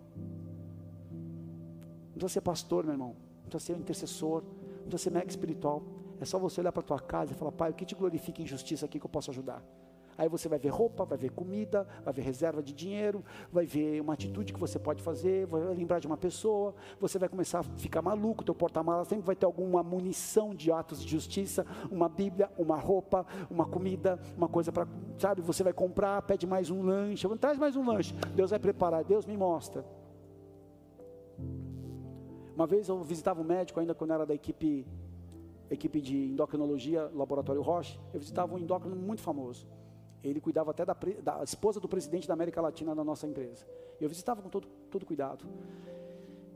[2.08, 3.16] Não precisa ser pastor, meu irmão.
[3.42, 4.42] Não precisa ser um intercessor.
[4.42, 5.82] Não precisa ser mega espiritual.
[6.20, 8.42] É só você olhar para a tua casa e falar, pai, o que te glorifica
[8.42, 9.62] em justiça aqui que eu posso ajudar?
[10.18, 14.00] Aí você vai ver roupa, vai ver comida, vai ver reserva de dinheiro, vai ver
[14.00, 17.62] uma atitude que você pode fazer, vai lembrar de uma pessoa, você vai começar a
[17.62, 22.50] ficar maluco, teu porta-malas sempre vai ter alguma munição de atos de justiça, uma Bíblia,
[22.58, 27.28] uma roupa, uma comida, uma coisa para, sabe, você vai comprar, pede mais um lanche,
[27.36, 29.84] traz mais um lanche, Deus vai preparar, Deus me mostra.
[32.56, 34.84] Uma vez eu visitava um médico ainda quando era da equipe
[35.70, 39.68] equipe de endocrinologia, Laboratório Roche, eu visitava um endócrino muito famoso.
[40.22, 43.66] Ele cuidava até da, da, esposa do presidente da América Latina da nossa empresa.
[44.00, 45.46] Eu visitava com todo, todo cuidado.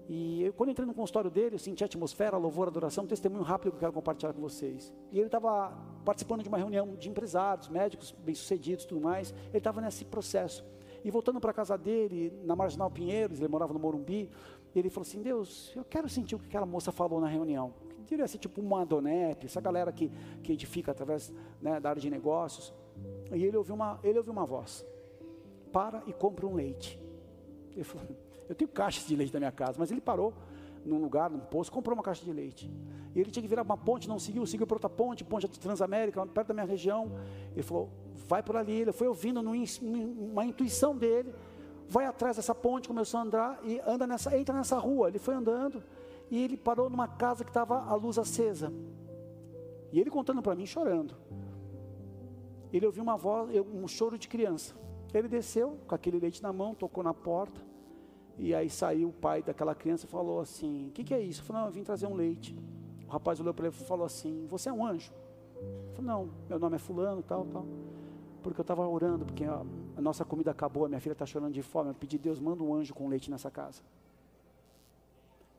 [0.08, 3.04] E eu, quando entrei no consultório dele, eu senti a atmosfera, a louvor, a adoração,
[3.04, 4.92] um testemunho rápido que eu quero compartilhar com vocês.
[5.12, 5.72] E ele estava
[6.04, 9.32] participando de uma reunião de empresários, médicos bem-sucedidos tudo mais.
[9.48, 10.64] Ele estava nesse processo.
[11.04, 14.30] E voltando para a casa dele, na Marginal Pinheiros, ele morava no Morumbi,
[14.74, 17.72] ele falou assim: Deus, eu quero sentir o que aquela moça falou na reunião.
[18.00, 20.10] Deveria ser tipo uma Adonep, essa galera que,
[20.42, 22.72] que edifica através né, da área de negócios.
[23.32, 24.84] E ele ouviu uma, ele ouviu uma voz:
[25.72, 27.00] Para e compra um leite.
[27.72, 28.06] Ele falou:
[28.48, 30.32] Eu tenho caixas de leite na minha casa, mas ele parou
[30.84, 32.70] num lugar, num posto, comprou uma caixa de leite.
[33.14, 35.58] E ele tinha que virar uma ponte, não seguiu, seguiu para outra ponte, ponte de
[35.58, 37.12] Transamérica, perto da minha região.
[37.52, 37.88] Ele falou:
[38.28, 38.82] Vai por ali.
[38.82, 41.34] Ele foi ouvindo uma intuição dele,
[41.88, 45.08] vai atrás dessa ponte, começou a andar e anda nessa, entra nessa rua.
[45.08, 45.82] Ele foi andando
[46.30, 48.72] e ele parou numa casa que estava a luz acesa.
[49.92, 51.14] E ele contando para mim, chorando
[52.76, 54.74] ele ouviu uma voz, um choro de criança.
[55.12, 57.60] Ele desceu com aquele leite na mão, tocou na porta,
[58.38, 61.42] e aí saiu o pai daquela criança e falou assim: O que, que, é isso?
[61.42, 62.56] Eu falei: Não, eu vim trazer um leite.
[63.06, 65.12] O rapaz olhou para ele e falou assim: Você é um anjo?
[65.56, 67.66] Eu falei: Não, meu nome é Fulano, tal, tal.
[68.42, 69.62] Porque eu estava orando, porque a,
[69.96, 71.90] a, nossa comida acabou, a minha filha está chorando de fome.
[71.90, 73.82] Eu pedi, Deus, manda um anjo com leite nessa casa.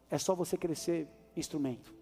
[0.09, 1.93] É só você ser instrumento.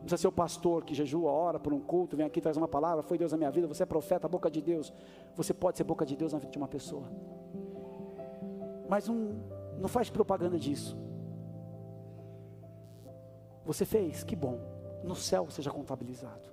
[0.00, 3.02] Precisa ser o pastor que jejua, ora por um culto, vem aqui traz uma palavra,
[3.02, 4.92] foi Deus na minha vida, você é profeta, boca de Deus.
[5.36, 7.04] Você pode ser boca de Deus na vida de uma pessoa.
[8.88, 9.42] Mas não,
[9.78, 10.96] não faz propaganda disso.
[13.64, 14.58] Você fez, que bom.
[15.04, 16.50] No céu seja contabilizado.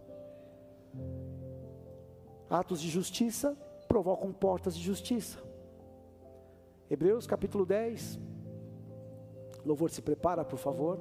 [2.50, 3.58] Atos de justiça
[3.88, 5.40] provocam portas de justiça.
[6.90, 8.20] Hebreus capítulo 10.
[9.66, 11.00] Louvor se prepara, por favor.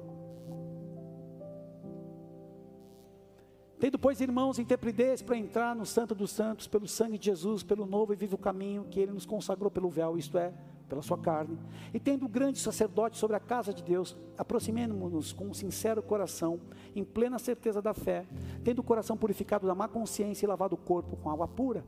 [3.79, 7.85] Tendo, pois, irmãos, intrepidez para entrar no Santo dos Santos, pelo sangue de Jesus, pelo
[7.85, 10.51] novo e vivo caminho que ele nos consagrou pelo véu, isto é,
[10.89, 11.59] pela sua carne,
[11.93, 16.59] e tendo grande sacerdote sobre a casa de Deus, aproximemo-nos com um sincero coração,
[16.95, 18.25] em plena certeza da fé,
[18.63, 21.85] tendo o coração purificado da má consciência e lavado o corpo com água pura.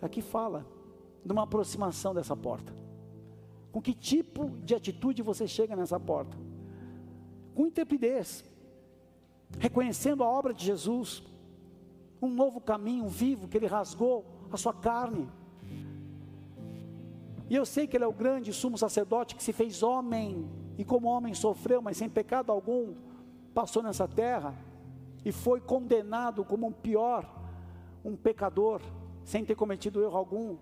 [0.00, 0.64] Aqui fala
[1.24, 2.72] de uma aproximação dessa porta.
[3.72, 6.36] Com que tipo de atitude você chega nessa porta?
[7.56, 8.44] Com intrepidez,
[9.58, 11.22] reconhecendo a obra de Jesus,
[12.20, 15.28] um novo caminho vivo que ele rasgou a sua carne.
[17.48, 20.84] E eu sei que ele é o grande sumo sacerdote que se fez homem, e
[20.84, 22.94] como homem sofreu, mas sem pecado algum,
[23.52, 24.54] passou nessa terra
[25.24, 27.24] e foi condenado como um pior,
[28.04, 28.80] um pecador,
[29.24, 30.56] sem ter cometido erro algum.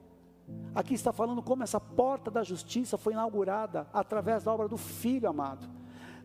[0.74, 5.28] Aqui está falando como essa porta da justiça foi inaugurada através da obra do Filho
[5.28, 5.66] amado.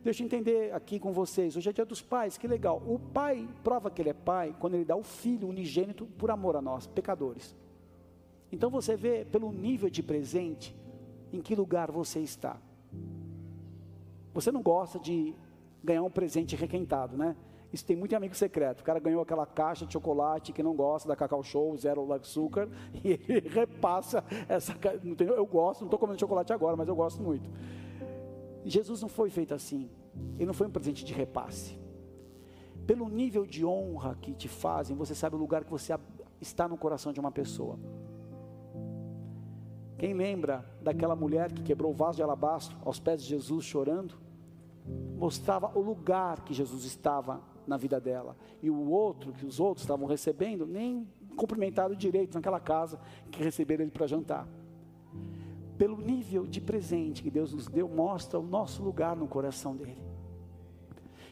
[0.04, 1.56] Deixa eu entender aqui com vocês.
[1.56, 2.82] Hoje é dia dos pais, que legal.
[2.86, 6.56] O pai prova que ele é pai quando ele dá o filho unigênito por amor
[6.56, 7.56] a nós, pecadores.
[8.52, 10.76] Então você vê pelo nível de presente
[11.34, 12.58] em que lugar você está.
[14.34, 15.36] Você não gosta de
[15.84, 17.36] ganhar um presente requentado, né?
[17.72, 18.80] Isso tem muito amigo secreto.
[18.80, 22.70] O cara ganhou aquela caixa de chocolate que não gosta da Cacau Show, zero açúcar,
[23.04, 24.74] e ele repassa essa.
[25.20, 27.50] Eu gosto, não estou comendo chocolate agora, mas eu gosto muito.
[28.70, 29.90] Jesus não foi feito assim.
[30.36, 31.80] Ele não foi um presente de repasse.
[32.86, 35.98] Pelo nível de honra que te fazem, você sabe o lugar que você
[36.40, 37.80] está no coração de uma pessoa.
[39.98, 44.16] Quem lembra daquela mulher que quebrou o vaso de alabastro aos pés de Jesus chorando?
[45.18, 48.38] Mostrava o lugar que Jesus estava na vida dela.
[48.62, 53.00] E o outro, que os outros estavam recebendo, nem cumprimentaram direito naquela casa
[53.32, 54.48] que receberam ele para jantar
[55.78, 59.98] pelo nível de presente que Deus nos deu, mostra o nosso lugar no coração dele.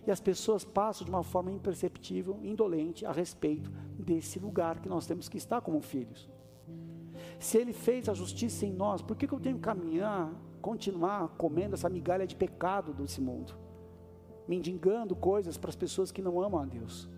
[0.05, 5.07] E as pessoas passam de uma forma imperceptível, indolente, a respeito desse lugar que nós
[5.07, 6.29] temos que estar como filhos.
[7.39, 10.31] Se ele fez a justiça em nós, por que, que eu tenho que caminhar,
[10.61, 13.53] continuar comendo essa migalha de pecado desse mundo?
[14.47, 17.09] Mendigando coisas para as pessoas que não amam a Deus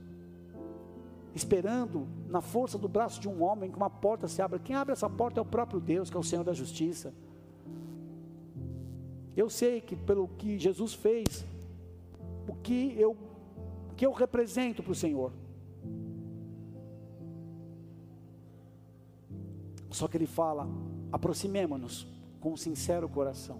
[1.36, 4.60] esperando na força do braço de um homem que uma porta se abra.
[4.60, 7.14] Quem abre essa porta é o próprio Deus, que é o Senhor da justiça.
[9.36, 11.46] Eu sei que pelo que Jesus fez,
[12.48, 13.16] o que eu,
[13.92, 15.32] o que eu represento para o Senhor.
[19.92, 20.68] Só que ele fala:
[21.12, 22.08] aproximemo-nos
[22.40, 23.60] com um sincero coração.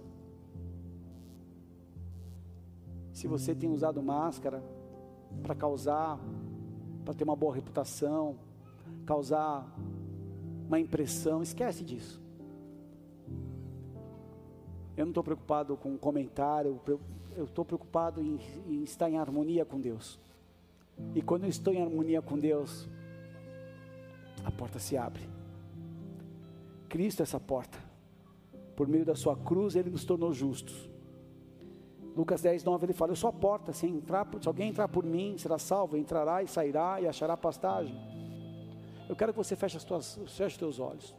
[3.12, 4.62] Se você tem usado máscara
[5.42, 6.20] para causar
[7.08, 8.36] para ter uma boa reputação,
[9.06, 9.66] causar
[10.66, 12.20] uma impressão, esquece disso.
[14.94, 16.78] Eu não estou preocupado com um comentário,
[17.34, 20.20] eu estou preocupado em, em estar em harmonia com Deus.
[21.14, 22.86] E quando eu estou em harmonia com Deus,
[24.44, 25.22] a porta se abre.
[26.90, 27.78] Cristo é essa porta.
[28.76, 30.90] Por meio da sua cruz, ele nos tornou justos.
[32.16, 35.04] Lucas 10, 9 ele fala: Eu sou a porta, se, entrar, se alguém entrar por
[35.04, 37.96] mim, será salvo, entrará e sairá e achará pastagem.
[39.08, 41.14] Eu quero que você feche, as tuas, feche os teus olhos.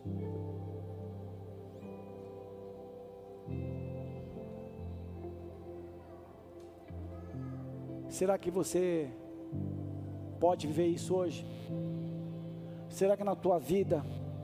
[8.09, 9.09] Será que você
[10.39, 11.45] pode viver isso hoje?
[12.89, 14.03] Será que na tua vida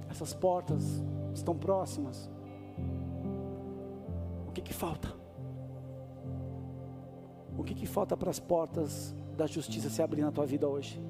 [0.10, 1.04] essas portas
[1.34, 2.30] estão próximas?
[4.48, 5.25] O que, que falta?
[7.66, 11.02] Que, que falta para as portas da justiça se abrir na tua vida hoje?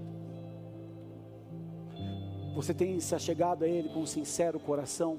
[2.55, 5.17] Você tem se achegado a Ele com um sincero coração,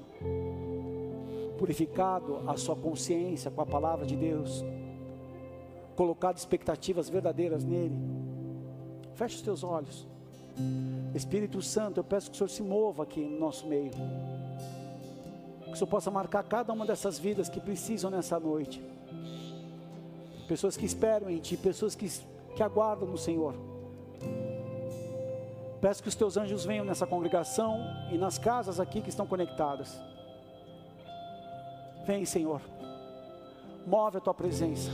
[1.59, 4.65] purificado a sua consciência com a palavra de Deus,
[5.95, 7.95] colocado expectativas verdadeiras nele.
[9.13, 10.07] Feche os teus olhos.
[11.13, 13.91] Espírito Santo, eu peço que o Senhor se mova aqui no nosso meio.
[15.65, 18.81] Que o Senhor possa marcar cada uma dessas vidas que precisam nessa noite
[20.47, 22.09] pessoas que esperam em Ti, pessoas que,
[22.55, 23.53] que aguardam no Senhor.
[25.81, 27.79] Peço que os Teus anjos venham nessa congregação
[28.11, 29.99] e nas casas aqui que estão conectadas.
[32.05, 32.61] Vem, Senhor,
[33.85, 34.89] move a Tua presença.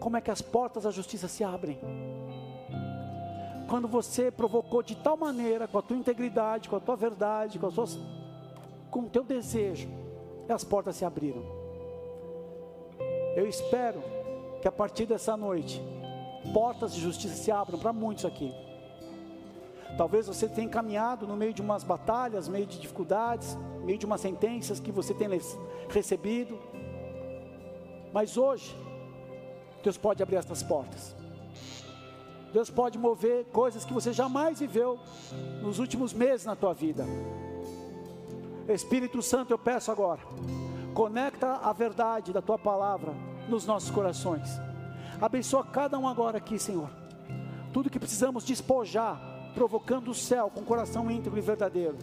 [0.00, 1.78] como é que as portas da justiça se abrem.
[3.68, 7.68] Quando você provocou de tal maneira, com a tua integridade, com a tua verdade, com,
[8.90, 9.88] com o teu desejo,
[10.48, 11.59] as portas se abriram.
[13.36, 14.02] Eu espero
[14.60, 15.82] que a partir dessa noite,
[16.52, 18.52] portas de justiça se abram para muitos aqui.
[19.96, 24.20] Talvez você tenha caminhado no meio de umas batalhas, meio de dificuldades, meio de umas
[24.20, 25.28] sentenças que você tem
[25.88, 26.58] recebido.
[28.12, 28.76] Mas hoje,
[29.82, 31.14] Deus pode abrir essas portas.
[32.52, 34.98] Deus pode mover coisas que você jamais viveu
[35.62, 37.04] nos últimos meses na tua vida.
[38.68, 40.20] Espírito Santo, eu peço agora,
[40.94, 43.14] conecta a verdade da tua palavra
[43.48, 44.60] nos nossos corações.
[45.20, 46.90] Abençoa cada um agora aqui, Senhor.
[47.72, 49.20] Tudo que precisamos despojar,
[49.54, 51.96] provocando o céu com coração íntegro e verdadeiro.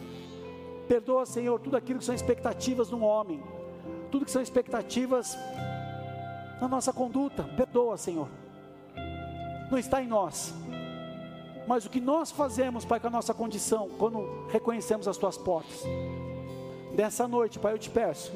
[0.87, 3.43] Perdoa, Senhor, tudo aquilo que são expectativas um homem,
[4.09, 5.37] tudo que são expectativas
[6.61, 7.43] na nossa conduta.
[7.43, 8.29] Perdoa, Senhor.
[9.69, 10.53] Não está em nós.
[11.67, 15.83] Mas o que nós fazemos, Pai, com a nossa condição, quando reconhecemos as tuas portas.
[16.95, 18.31] Dessa noite, Pai, eu te peço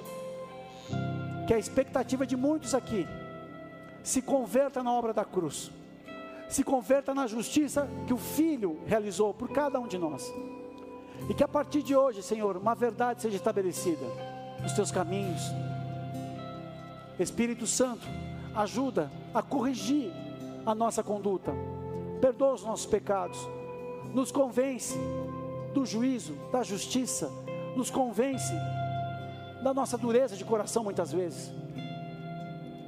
[1.51, 3.05] que a expectativa de muitos aqui
[4.01, 5.69] se converta na obra da cruz,
[6.47, 10.33] se converta na justiça que o Filho realizou por cada um de nós,
[11.29, 14.05] e que a partir de hoje, Senhor, uma verdade seja estabelecida
[14.63, 15.41] nos teus caminhos,
[17.19, 18.07] Espírito Santo,
[18.55, 20.09] ajuda a corrigir
[20.65, 21.51] a nossa conduta,
[22.21, 23.37] perdoa os nossos pecados,
[24.13, 24.97] nos convence
[25.73, 27.29] do juízo, da justiça,
[27.75, 28.53] nos convence
[29.61, 31.51] da nossa dureza de coração muitas vezes.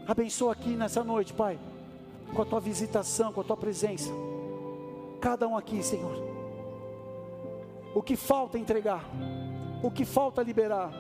[0.08, 1.60] Abençoa aqui nessa noite, Pai,
[2.34, 4.12] com a tua visitação, com a tua presença.
[5.22, 6.22] Cada um aqui, Senhor.
[7.96, 9.04] O que falta entregar,
[9.82, 10.92] o que falta liberar.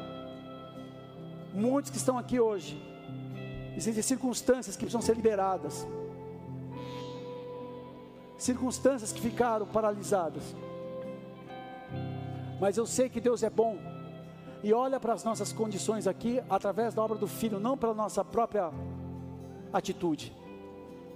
[1.53, 2.93] Muitos que estão aqui hoje
[3.75, 5.87] Existem circunstâncias que precisam ser liberadas.
[8.37, 10.43] Circunstâncias que ficaram paralisadas.
[12.59, 13.77] Mas eu sei que Deus é bom.
[14.63, 18.23] E olha para as nossas condições aqui através da obra do Filho, não pela nossa
[18.23, 18.71] própria
[19.71, 20.33] atitude.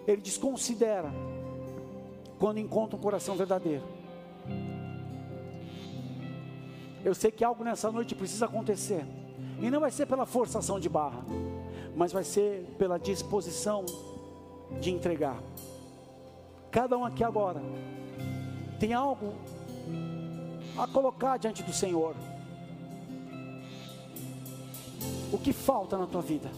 [0.05, 1.09] Ele desconsidera
[2.37, 3.83] quando encontra um coração verdadeiro.
[7.03, 9.05] Eu sei que algo nessa noite precisa acontecer.
[9.61, 11.23] E não vai ser pela forçação de barra
[11.97, 13.83] mas vai ser pela disposição
[14.79, 15.41] de entregar.
[16.69, 17.59] Cada um aqui agora
[18.79, 19.33] tem algo
[20.77, 22.15] a colocar diante do Senhor.
[25.31, 26.49] O que falta na tua vida?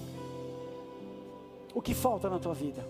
[1.74, 2.86] O que falta na tua vida?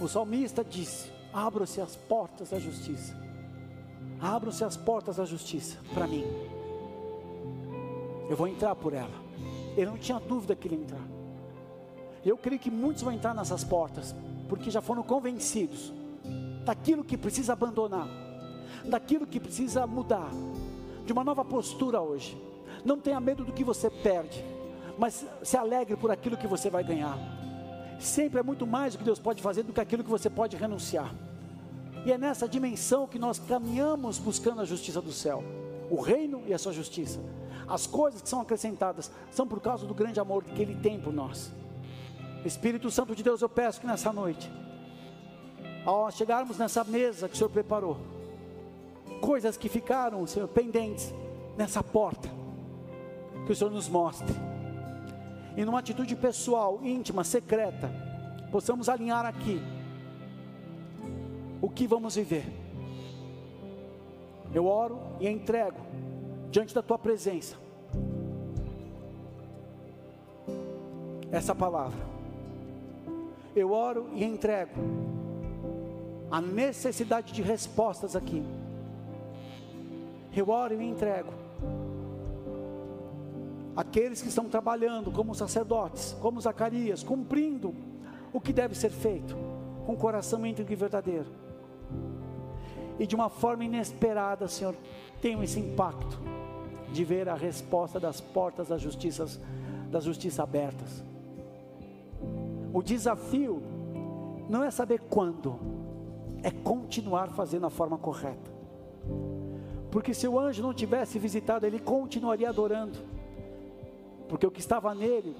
[0.00, 3.14] O salmista disse: Abram-se as portas da justiça.
[4.20, 6.24] Abram-se as portas da justiça para mim.
[8.28, 9.10] Eu vou entrar por ela.
[9.76, 11.08] Ele não tinha dúvida que ele ia entrar.
[12.24, 14.14] Eu creio que muitos vão entrar nessas portas,
[14.48, 15.92] porque já foram convencidos
[16.64, 18.08] daquilo que precisa abandonar,
[18.84, 20.30] daquilo que precisa mudar,
[21.10, 22.40] de uma nova postura hoje.
[22.84, 24.44] Não tenha medo do que você perde,
[24.96, 27.18] mas se alegre por aquilo que você vai ganhar.
[27.98, 30.56] Sempre é muito mais o que Deus pode fazer do que aquilo que você pode
[30.56, 31.12] renunciar.
[32.06, 35.42] E é nessa dimensão que nós caminhamos buscando a justiça do céu,
[35.90, 37.18] o reino e a sua justiça.
[37.66, 41.12] As coisas que são acrescentadas são por causa do grande amor que Ele tem por
[41.12, 41.50] nós.
[42.44, 44.48] Espírito Santo de Deus, eu peço que nessa noite,
[45.84, 48.19] ao chegarmos nessa mesa que o Senhor preparou,
[49.20, 51.12] coisas que ficaram, Senhor, pendentes
[51.56, 52.28] nessa porta,
[53.46, 54.34] que o Senhor nos mostre,
[55.56, 57.90] e numa atitude pessoal, íntima, secreta,
[58.50, 59.60] possamos alinhar aqui
[61.60, 62.44] o que vamos viver.
[64.52, 65.78] Eu oro e entrego
[66.50, 67.56] diante da tua presença.
[71.30, 72.00] Essa palavra.
[73.54, 74.72] Eu oro e entrego
[76.30, 78.42] a necessidade de respostas aqui.
[80.34, 81.30] Eu oro e entrego
[83.76, 87.74] aqueles que estão trabalhando como sacerdotes, como Zacarias, cumprindo
[88.32, 89.36] o que deve ser feito,
[89.86, 91.26] com coração íntegro e verdadeiro.
[92.98, 94.74] E de uma forma inesperada, Senhor,
[95.22, 96.20] tenham esse impacto
[96.92, 99.26] de ver a resposta das portas da justiça,
[99.90, 101.02] da justiça abertas.
[102.72, 103.62] O desafio
[104.48, 105.58] não é saber quando,
[106.42, 108.49] é continuar fazendo a forma correta.
[109.90, 112.98] Porque se o anjo não tivesse visitado, ele continuaria adorando.
[114.28, 115.36] Porque o que estava nele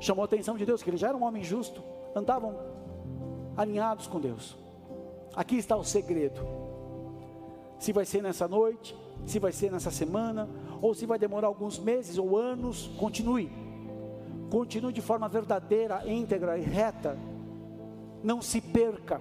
[0.00, 1.82] chamou a atenção de Deus, que ele já era um homem justo,
[2.14, 2.56] andavam
[3.56, 4.56] alinhados com Deus.
[5.34, 6.40] Aqui está o segredo.
[7.78, 10.48] Se vai ser nessa noite, se vai ser nessa semana,
[10.80, 13.50] ou se vai demorar alguns meses ou anos, continue.
[14.50, 17.18] Continue de forma verdadeira, íntegra e reta.
[18.22, 19.20] Não se perca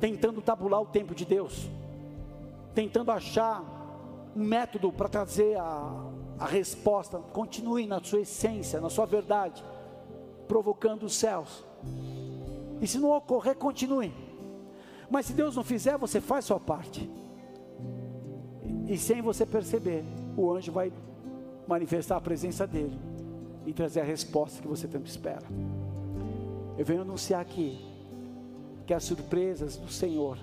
[0.00, 1.68] tentando tabular o tempo de Deus,
[2.74, 3.62] tentando achar
[4.34, 7.18] um método para trazer a, a resposta.
[7.18, 9.62] Continue na sua essência, na sua verdade,
[10.48, 11.64] provocando os céus.
[12.80, 14.12] E se não ocorrer, continue.
[15.10, 17.10] Mas se Deus não fizer, você faz sua parte.
[18.88, 20.04] E, sem você perceber,
[20.36, 20.92] o anjo vai
[21.66, 22.98] manifestar a presença dele
[23.66, 25.46] e trazer a resposta que você tanto espera.
[26.78, 27.89] Eu venho anunciar aqui
[28.90, 30.36] que as surpresas do Senhor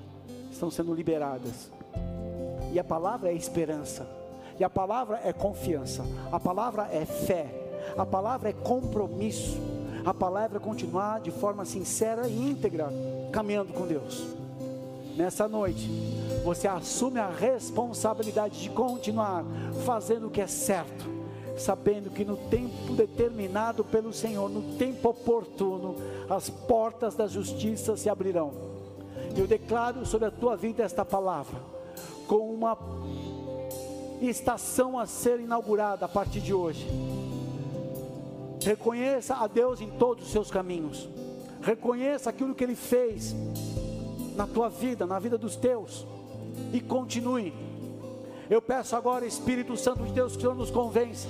[0.50, 1.70] estão sendo liberadas.
[2.72, 4.08] E a palavra é esperança.
[4.58, 6.06] E a palavra é confiança.
[6.32, 7.46] A palavra é fé.
[7.98, 9.60] A palavra é compromisso.
[10.06, 12.88] A palavra é continuar de forma sincera e íntegra
[13.34, 14.26] caminhando com Deus.
[15.18, 15.90] Nessa noite,
[16.46, 19.44] você assume a responsabilidade de continuar
[19.86, 21.17] fazendo o que é certo
[21.58, 25.96] sabendo que no tempo determinado pelo Senhor, no tempo oportuno,
[26.30, 28.52] as portas da justiça se abrirão.
[29.36, 31.60] Eu declaro sobre a tua vida esta palavra,
[32.28, 32.78] com uma
[34.22, 36.88] estação a ser inaugurada a partir de hoje.
[38.64, 41.08] Reconheça a Deus em todos os seus caminhos.
[41.62, 43.36] Reconheça aquilo que Ele fez
[44.36, 46.06] na tua vida, na vida dos teus,
[46.74, 47.54] e continue
[48.50, 51.28] eu peço agora, Espírito Santo de Deus, que o Senhor nos convença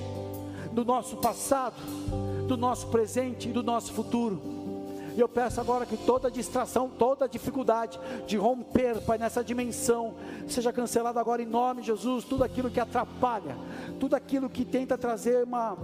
[0.72, 1.76] do nosso passado,
[2.47, 4.39] do nosso presente e do nosso futuro.
[5.15, 10.13] E eu peço agora que toda distração, toda dificuldade de romper, Pai, nessa dimensão,
[10.47, 12.24] seja cancelada agora em nome de Jesus.
[12.24, 13.57] Tudo aquilo que atrapalha,
[13.99, 15.76] tudo aquilo que tenta trazer uma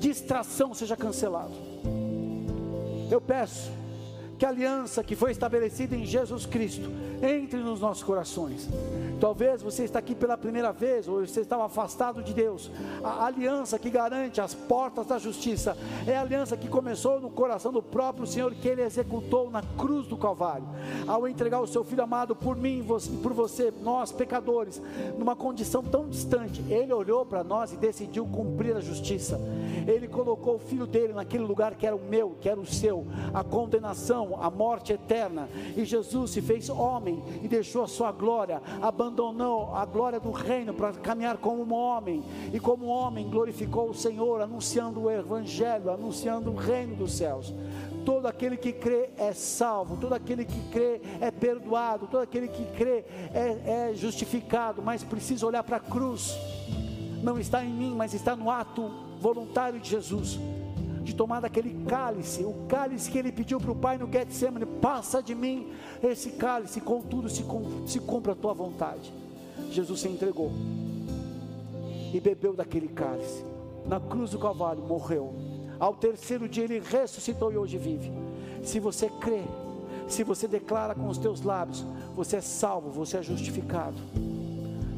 [0.00, 1.52] distração, seja cancelado.
[3.08, 3.70] Eu peço
[4.38, 8.68] que a aliança que foi estabelecida em Jesus Cristo entre nos nossos corações.
[9.20, 12.70] Talvez você está aqui pela primeira vez, ou você estava afastado de Deus.
[13.02, 15.76] A aliança que garante as portas da justiça
[16.06, 20.06] é a aliança que começou no coração do próprio Senhor, que Ele executou na cruz
[20.06, 20.68] do Calvário,
[21.06, 22.86] ao entregar o seu Filho amado por mim,
[23.22, 24.80] por você, nós pecadores,
[25.18, 26.62] numa condição tão distante.
[26.68, 29.40] Ele olhou para nós e decidiu cumprir a justiça.
[29.86, 33.04] Ele colocou o Filho dele naquele lugar que era o meu, que era o seu,
[33.34, 35.48] a condenação, a morte eterna.
[35.76, 40.74] E Jesus se fez homem e deixou a sua glória, abandonou a glória do reino
[40.74, 42.22] para caminhar como um homem,
[42.52, 47.54] e como homem glorificou o Senhor, anunciando o Evangelho, anunciando o reino dos céus.
[48.04, 52.64] Todo aquele que crê é salvo, todo aquele que crê é perdoado, todo aquele que
[52.76, 53.04] crê
[53.34, 56.34] é, é justificado, mas precisa olhar para a cruz.
[57.22, 60.38] Não está em mim, mas está no ato voluntário de Jesus
[61.08, 65.22] de tomar daquele cálice, o cálice que ele pediu para o Pai no Getsemane, passa
[65.22, 67.42] de mim esse cálice, contudo se,
[67.86, 69.10] se cumpra a tua vontade.
[69.70, 70.52] Jesus se entregou
[72.12, 73.42] e bebeu daquele cálice,
[73.86, 75.34] na cruz do Calvário morreu,
[75.80, 78.12] ao terceiro dia ele ressuscitou e hoje vive.
[78.62, 79.44] Se você crê,
[80.06, 83.96] se você declara com os teus lábios, você é salvo, você é justificado.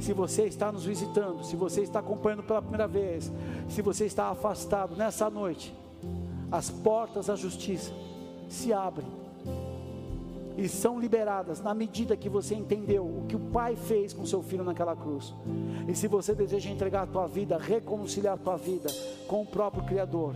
[0.01, 3.31] Se você está nos visitando, se você está acompanhando pela primeira vez,
[3.69, 5.73] se você está afastado nessa noite,
[6.51, 7.93] as portas da justiça
[8.49, 9.07] se abrem
[10.57, 14.43] e são liberadas na medida que você entendeu o que o Pai fez com seu
[14.43, 15.33] filho naquela cruz.
[15.89, 18.91] E se você deseja entregar a tua vida, reconciliar a tua vida
[19.27, 20.35] com o próprio Criador,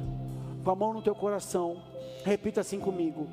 [0.64, 1.76] com a mão no teu coração,
[2.24, 3.26] repita assim comigo: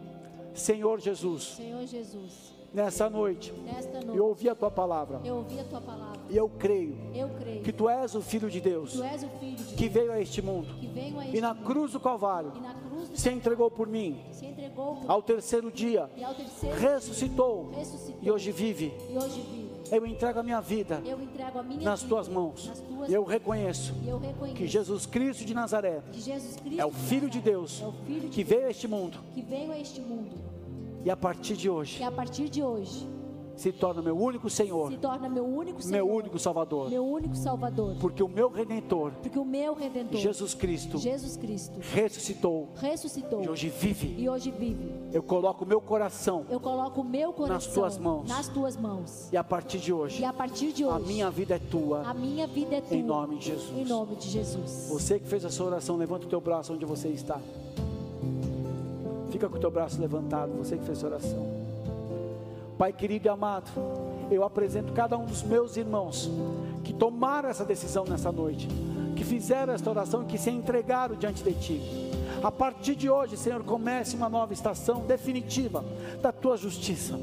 [0.53, 1.43] Senhor Jesus.
[1.55, 2.50] Senhor Jesus.
[2.73, 5.19] Nessa noite, Nesta noite, eu ouvi a tua palavra.
[5.25, 6.21] Eu ouvi a tua palavra.
[6.29, 8.93] E eu creio, eu creio que tu és o filho de Deus.
[8.93, 10.73] Filho de Deus que veio a este mundo.
[10.79, 12.53] Que a este e na cruz do Calvário
[13.13, 14.21] se entregou por mim.
[14.31, 18.93] se entregou por Ao terceiro dia ao terceiro ressuscitou ressuscitou e hoje vive.
[19.09, 19.71] e hoje vive.
[19.91, 22.67] Eu entrego a minha vida a minha nas vida tuas mãos.
[22.67, 26.85] nas tuas E eu reconheço eu reconheço que Jesus Cristo de Nazaré que Cristo é
[26.85, 29.41] o Filho de Deus é o filho de que Deus veio a este mundo que
[29.41, 30.50] veio a este mundo
[31.03, 33.09] e a partir de hoje a partir de hoje
[33.53, 36.89] se torna meu único Senhor, se torna meu único Senhor, meu único Salvador.
[36.89, 37.95] meu único Salvador.
[37.99, 43.49] Porque o meu Redentor, Porque o meu redentor Jesus Cristo, Jesus Cristo ressuscitou ressuscitou e
[43.49, 44.15] hoje vive.
[44.17, 44.91] e hoje vive.
[45.13, 48.27] Eu coloco o meu coração Eu coloco o meu coração tuas mãos.
[48.27, 49.29] nas tuas mãos.
[49.31, 52.01] e a partir de hoje E a partir de hoje a minha vida é tua.
[52.01, 52.97] a minha vida é tua.
[52.97, 53.77] Em nome de Jesus.
[53.77, 54.87] Em nome de Jesus.
[54.89, 57.39] Você que fez essa oração, levanta o teu braço onde você está.
[59.41, 61.47] Fica com o teu braço levantado, você que fez essa oração.
[62.77, 63.71] Pai querido e amado,
[64.29, 66.29] eu apresento cada um dos meus irmãos
[66.83, 68.67] que tomaram essa decisão nessa noite,
[69.15, 71.81] que fizeram esta oração e que se entregaram diante de Ti.
[72.43, 75.83] A partir de hoje, Senhor, comece uma nova estação definitiva
[76.21, 77.19] da Tua justiça.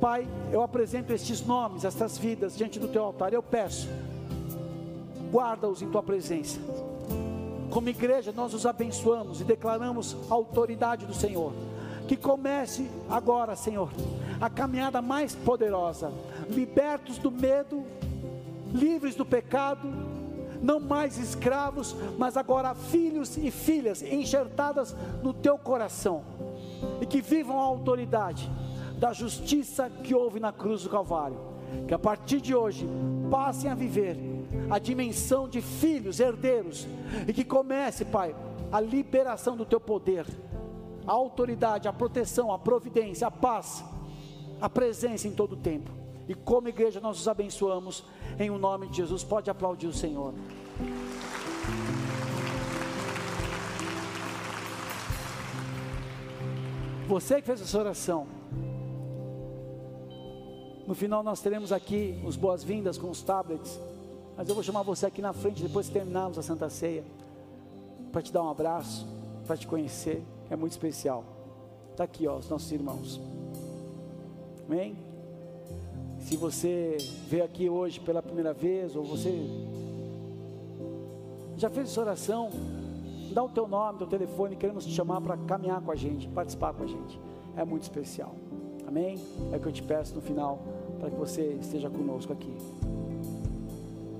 [0.00, 3.34] Pai, eu apresento estes nomes, estas vidas diante do Teu altar.
[3.34, 3.86] Eu peço,
[5.30, 6.58] guarda-os em Tua presença
[7.70, 11.52] como igreja, nós os abençoamos e declaramos a autoridade do Senhor.
[12.06, 13.90] Que comece agora, Senhor,
[14.40, 16.10] a caminhada mais poderosa,
[16.48, 17.84] libertos do medo,
[18.72, 19.88] livres do pecado,
[20.62, 26.22] não mais escravos, mas agora filhos e filhas enxertadas no teu coração,
[27.00, 28.50] e que vivam a autoridade
[28.98, 31.38] da justiça que houve na cruz do Calvário.
[31.86, 32.86] Que a partir de hoje
[33.30, 34.16] passem a viver
[34.70, 36.86] a dimensão de filhos, herdeiros,
[37.26, 38.34] e que comece, Pai,
[38.70, 40.26] a liberação do teu poder,
[41.06, 43.84] a autoridade, a proteção, a providência, a paz,
[44.60, 45.90] a presença em todo o tempo.
[46.28, 48.04] E como igreja nós os abençoamos
[48.38, 49.24] em o nome de Jesus.
[49.24, 50.34] Pode aplaudir o Senhor.
[57.06, 58.26] Você que fez essa oração,
[60.88, 63.78] no final nós teremos aqui os boas-vindas com os tablets.
[64.34, 67.04] Mas eu vou chamar você aqui na frente depois que terminarmos a Santa Ceia,
[68.10, 69.06] para te dar um abraço,
[69.46, 70.22] para te conhecer.
[70.48, 71.24] É muito especial.
[71.90, 73.20] Está aqui, ó, os nossos irmãos.
[74.66, 74.96] Amém?
[76.20, 76.96] Se você
[77.28, 79.30] veio aqui hoje pela primeira vez, ou você
[81.58, 82.48] já fez essa oração,
[83.34, 86.72] dá o teu nome, teu telefone, queremos te chamar para caminhar com a gente, participar
[86.72, 87.20] com a gente.
[87.54, 88.34] É muito especial.
[88.86, 89.20] Amém?
[89.52, 92.54] É o que eu te peço no final, para que você esteja conosco aqui.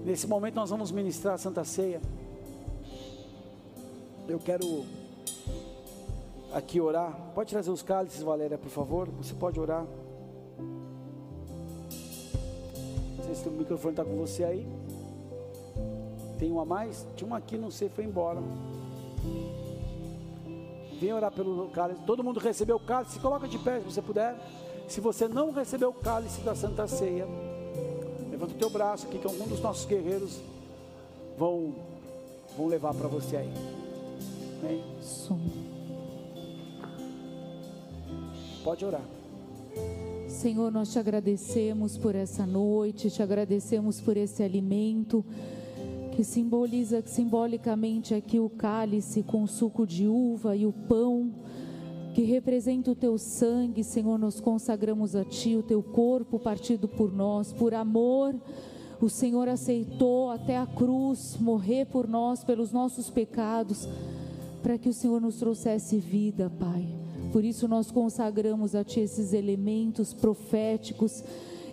[0.04, 2.00] Nesse momento nós vamos ministrar a Santa Ceia.
[4.28, 4.84] Eu quero
[6.52, 7.14] aqui orar.
[7.34, 9.08] Pode trazer os cálices, Valéria, por favor.
[9.18, 9.84] Você pode orar.
[13.16, 14.66] Não sei se o microfone está com você aí.
[16.38, 17.06] Tem um a mais?
[17.16, 18.40] Tinha um aqui, não sei, foi embora.
[21.00, 22.00] Vem orar pelo cálice.
[22.06, 23.14] Todo mundo recebeu o cálice.
[23.14, 24.36] Se coloca de pé se você puder.
[24.88, 27.26] Se você não recebeu o cálice da Santa Ceia,
[28.38, 30.38] Levanta o teu braço aqui, que algum dos nossos guerreiros
[31.36, 31.74] vão,
[32.56, 33.52] vão levar para você aí.
[34.62, 34.80] Amém?
[38.62, 39.02] Pode orar.
[40.28, 45.24] Senhor, nós te agradecemos por essa noite, te agradecemos por esse alimento
[46.14, 51.32] que simboliza simbolicamente aqui o cálice com o suco de uva e o pão
[52.18, 57.12] que representa o teu sangue, Senhor, nós consagramos a Ti, o teu corpo partido por
[57.12, 58.34] nós, por amor.
[59.00, 63.88] O Senhor aceitou até a cruz morrer por nós, pelos nossos pecados,
[64.64, 66.88] para que o Senhor nos trouxesse vida, Pai.
[67.30, 71.22] Por isso nós consagramos a Ti esses elementos proféticos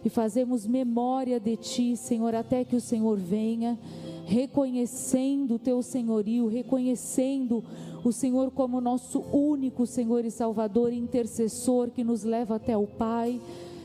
[0.05, 3.79] e fazemos memória de Ti, Senhor, até que o Senhor venha,
[4.27, 7.63] reconhecendo o Teu senhorio, reconhecendo
[8.09, 13.41] o Senhor como nosso único Senhor e Salvador, intercessor que nos leva até o Pai.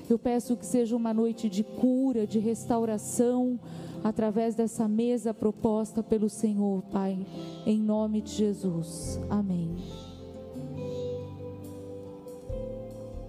[0.08, 3.58] Eu peço que seja uma noite de cura, de restauração,
[4.02, 7.24] através dessa mesa proposta pelo Senhor, Pai,
[7.64, 9.20] em nome de Jesus.
[9.28, 9.76] Amém.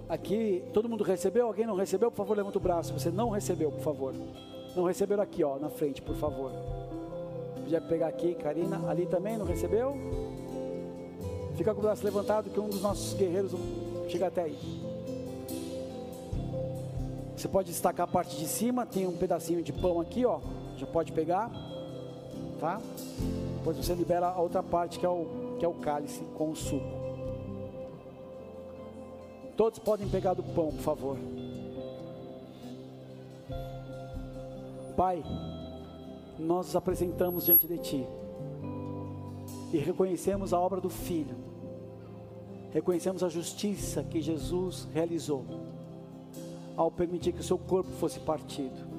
[0.09, 1.47] Aqui, todo mundo recebeu?
[1.47, 2.11] Alguém não recebeu?
[2.11, 2.91] Por favor, levanta o braço.
[2.91, 4.13] Você não recebeu, por favor.
[4.75, 6.51] Não receberam aqui, ó, na frente, por favor.
[7.55, 8.89] Podia pegar aqui, Karina.
[8.89, 9.95] Ali também não recebeu?
[11.61, 13.51] Fica com o braço levantado que um dos nossos guerreiros
[14.09, 14.57] chega até aí.
[17.37, 20.39] Você pode destacar a parte de cima, tem um pedacinho de pão aqui, ó.
[20.75, 21.51] Já pode pegar,
[22.59, 22.81] tá?
[23.59, 26.55] Depois você libera a outra parte que é o que é o cálice com o
[26.55, 26.83] suco.
[29.55, 31.17] Todos podem pegar do pão, por favor.
[34.97, 35.23] Pai,
[36.39, 38.07] nós nos apresentamos diante de Ti
[39.71, 41.50] e reconhecemos a obra do Filho
[42.71, 45.45] reconhecemos a justiça que Jesus realizou
[46.75, 48.89] ao permitir que o seu corpo fosse partido.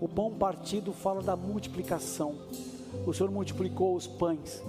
[0.00, 2.34] O pão partido fala da multiplicação.
[3.06, 4.62] O Senhor multiplicou os pães,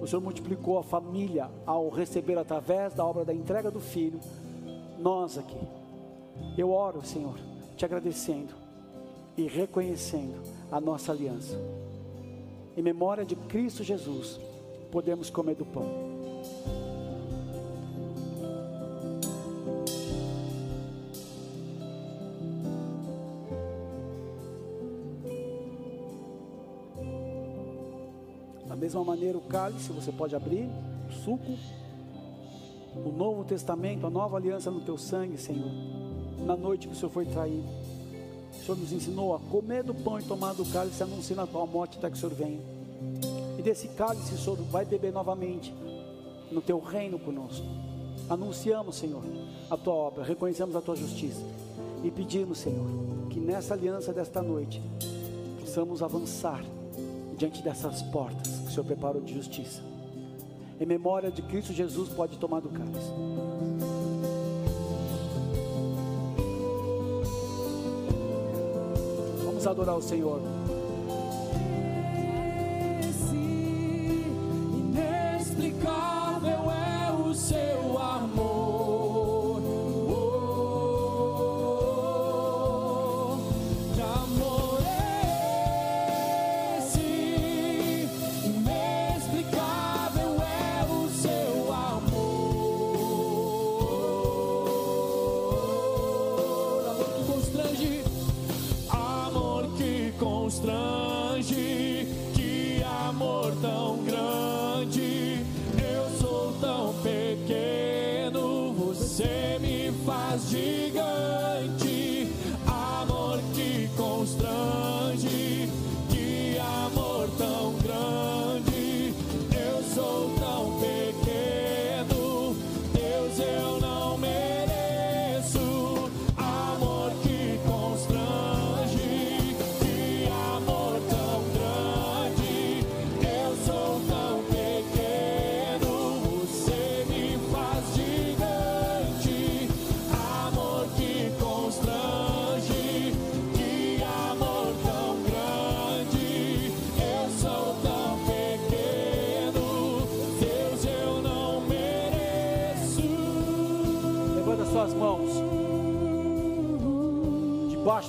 [0.00, 4.18] o Senhor multiplicou a família ao receber através da obra da entrega do Filho,
[4.98, 5.60] nós aqui.
[6.56, 7.38] Eu oro, Senhor,
[7.76, 8.54] te agradecendo
[9.36, 10.42] e reconhecendo
[10.72, 11.60] a nossa aliança.
[12.76, 14.40] Em memória de Cristo Jesus,
[14.90, 16.85] podemos comer do pão.
[28.86, 30.68] Mesma maneira, o cálice você pode abrir,
[31.08, 31.58] o suco,
[32.94, 35.72] o Novo Testamento, a nova aliança no teu sangue, Senhor.
[36.46, 37.66] Na noite que o Senhor foi traído,
[38.52, 41.66] o Senhor nos ensinou a comer do pão e tomar do cálice, anunciando a tua
[41.66, 42.60] morte até que o Senhor venha.
[43.58, 45.74] E desse cálice o Senhor vai beber novamente
[46.52, 47.66] no teu reino conosco.
[48.30, 49.24] Anunciamos, Senhor,
[49.68, 51.42] a tua obra, reconhecemos a tua justiça
[52.04, 52.86] e pedimos, Senhor,
[53.30, 54.80] que nessa aliança desta noite
[55.60, 56.64] possamos avançar
[57.36, 59.82] diante dessas portas que o Senhor preparou de justiça.
[60.78, 63.10] em memória de Cristo Jesus, pode tomar do cálice.
[69.44, 70.40] Vamos adorar o Senhor.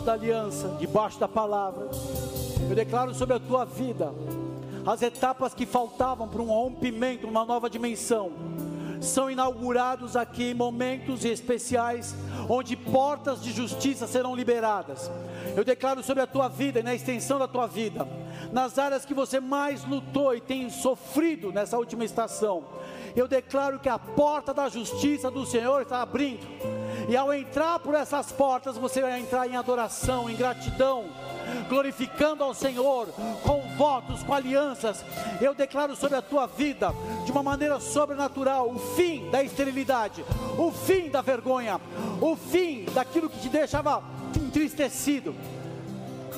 [0.07, 1.89] Da aliança, debaixo da palavra.
[2.69, 4.13] Eu declaro sobre a tua vida
[4.85, 8.31] as etapas que faltavam para um rompimento, uma nova dimensão.
[9.01, 12.15] São inaugurados aqui momentos especiais
[12.47, 15.11] onde portas de justiça serão liberadas.
[15.57, 18.07] Eu declaro sobre a tua vida e na extensão da tua vida,
[18.53, 22.63] nas áreas que você mais lutou e tem sofrido nessa última estação.
[23.13, 26.47] Eu declaro que a porta da justiça do Senhor está abrindo
[27.07, 31.05] e ao entrar por essas portas, você vai entrar em adoração, em gratidão,
[31.69, 33.07] glorificando ao Senhor,
[33.43, 35.05] com votos, com alianças.
[35.39, 36.93] Eu declaro sobre a tua vida,
[37.25, 40.25] de uma maneira sobrenatural, o fim da esterilidade,
[40.57, 41.79] o fim da vergonha,
[42.21, 44.03] o fim daquilo que te deixava
[44.35, 45.33] entristecido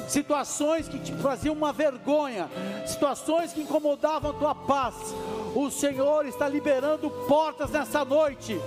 [0.07, 2.49] situações que te faziam uma vergonha,
[2.85, 4.95] situações que incomodavam a tua paz.
[5.55, 8.59] O Senhor está liberando portas nessa noite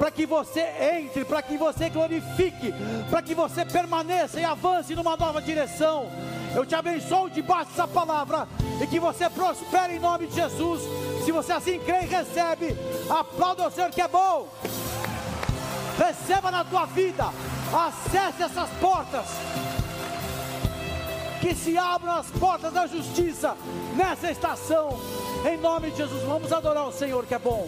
[0.00, 0.60] para que você
[0.96, 2.72] entre, para que você glorifique,
[3.10, 6.10] para que você permaneça e avance numa nova direção.
[6.54, 8.48] Eu te abençoo debaixo dessa palavra
[8.82, 10.80] e que você prospere em nome de Jesus.
[11.22, 12.74] Se você assim crê e recebe,
[13.10, 14.48] aplauda o Senhor que é bom.
[15.98, 17.26] Receba na tua vida,
[17.70, 19.26] acesse essas portas.
[21.42, 23.54] Que se abram as portas da justiça
[23.94, 24.98] nessa estação.
[25.46, 27.66] Em nome de Jesus, vamos adorar o Senhor que é bom.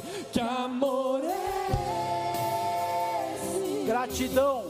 [0.00, 1.66] Que amor é
[3.56, 4.64] que é gratidão.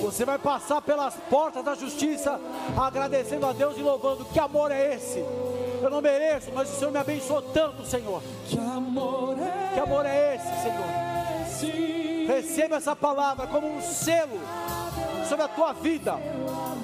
[0.00, 2.40] Você vai passar pelas portas da justiça,
[2.76, 4.24] agradecendo a Deus e louvando.
[4.24, 5.18] Que amor é esse?
[5.82, 8.22] Eu não mereço, mas o Senhor me abençoou tanto, Senhor.
[8.46, 11.10] Que amor é, que amor é esse, Senhor?
[12.26, 14.38] Receba essa palavra como um selo
[15.28, 16.16] sobre a tua vida.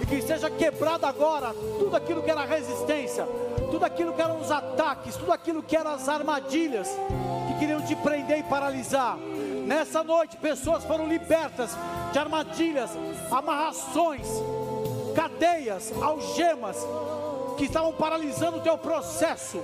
[0.01, 3.27] E que seja quebrado agora tudo aquilo que era resistência,
[3.71, 6.89] tudo aquilo que eram os ataques, tudo aquilo que eram as armadilhas
[7.49, 9.17] que queriam te prender e paralisar.
[9.67, 11.77] Nessa noite, pessoas foram libertas
[12.13, 12.91] de armadilhas,
[13.31, 14.27] amarrações,
[15.15, 16.77] cadeias, algemas
[17.57, 19.61] que estavam paralisando o teu processo.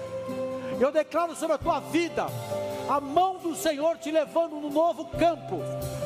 [0.80, 2.26] Eu declaro sobre a tua vida
[2.88, 5.60] a mão do Senhor te levando num novo campo,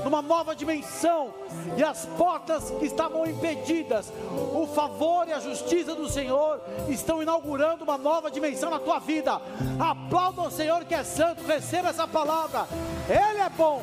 [0.05, 1.33] numa nova dimensão,
[1.77, 4.13] e as portas que estavam impedidas,
[4.55, 9.41] o favor e a justiça do Senhor estão inaugurando uma nova dimensão na tua vida.
[9.79, 12.67] Aplauda o Senhor que é santo, receba essa palavra.
[13.09, 13.83] Ele é bom,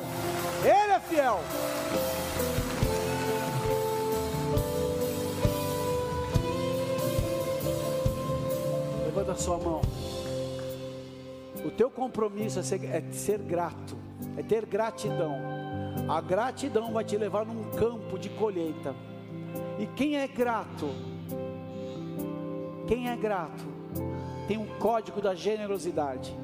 [0.62, 1.40] ele é fiel.
[9.06, 9.93] Levanta a sua mão.
[11.64, 13.96] O teu compromisso é ser, é ser grato,
[14.36, 15.34] é ter gratidão.
[16.06, 18.94] A gratidão vai te levar num campo de colheita.
[19.78, 20.90] E quem é grato,
[22.86, 23.64] quem é grato,
[24.46, 26.36] tem um código da generosidade.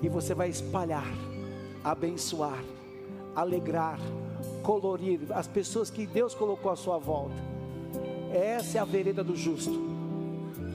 [0.00, 1.12] E você vai espalhar,
[1.84, 2.64] abençoar,
[3.34, 3.98] alegrar,
[4.62, 7.36] colorir as pessoas que Deus colocou à sua volta.
[8.32, 9.94] Essa é a vereda do justo.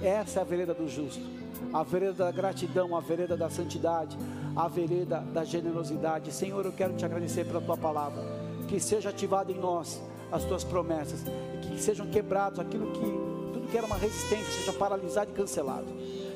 [0.03, 1.40] Essa é a vereda do justo
[1.74, 4.18] a vereda da gratidão, a vereda da santidade,
[4.55, 6.32] a vereda da generosidade.
[6.34, 8.24] Senhor, eu quero te agradecer pela tua palavra,
[8.68, 10.01] que seja ativada em nós
[10.32, 11.24] as tuas promessas
[11.55, 15.88] e que sejam quebrados aquilo que tudo que era uma resistência seja paralisado e cancelado.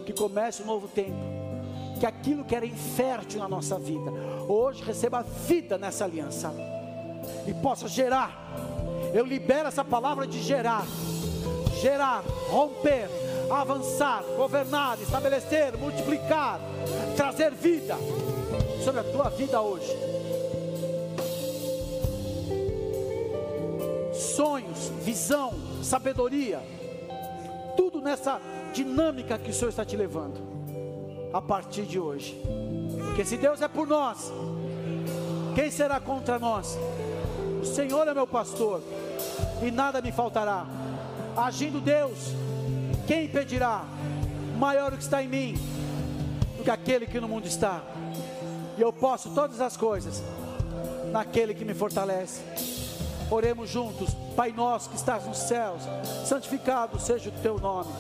[0.05, 1.17] Que comece um novo tempo.
[1.99, 4.11] Que aquilo que era infértil na nossa vida,
[4.47, 6.53] hoje receba vida nessa aliança
[7.47, 8.45] e possa gerar.
[9.13, 10.85] Eu libero essa palavra de gerar,
[11.81, 13.09] gerar, romper,
[13.49, 16.59] avançar, governar, estabelecer, multiplicar,
[17.15, 17.95] trazer vida
[18.83, 19.91] sobre a tua vida hoje.
[24.13, 26.61] Sonhos, visão, sabedoria,
[27.77, 28.41] tudo nessa
[28.73, 30.39] dinâmica que o Senhor está te levando
[31.33, 32.39] a partir de hoje.
[33.05, 34.31] Porque se Deus é por nós,
[35.53, 36.77] quem será contra nós?
[37.61, 38.81] O Senhor é meu pastor
[39.65, 40.65] e nada me faltará.
[41.35, 42.33] Agindo Deus,
[43.07, 43.85] quem impedirá?
[44.57, 45.55] Maior o que está em mim
[46.57, 47.81] do que aquele que no mundo está.
[48.77, 50.23] E eu posso todas as coisas
[51.11, 52.41] naquele que me fortalece.
[53.29, 55.81] Oremos juntos, Pai nosso que estás nos céus,
[56.25, 57.91] santificado seja o teu nome.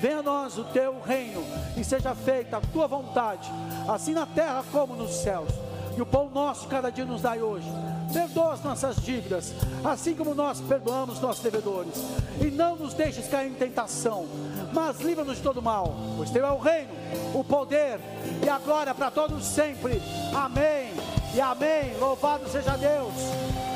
[0.00, 1.44] Venha a nós o teu reino
[1.76, 3.48] e seja feita a tua vontade,
[3.88, 5.48] assim na terra como nos céus.
[5.96, 7.68] E o pão nosso cada dia nos dai hoje.
[8.12, 9.54] Perdoa as nossas dívidas,
[9.84, 11.94] assim como nós perdoamos nossos devedores.
[12.40, 14.26] E não nos deixes cair em tentação,
[14.72, 16.90] mas livra-nos de todo mal, pois teu é o reino,
[17.34, 18.00] o poder
[18.44, 20.00] e a glória para todos sempre.
[20.34, 20.92] Amém
[21.34, 21.96] e amém.
[21.98, 23.71] Louvado seja Deus.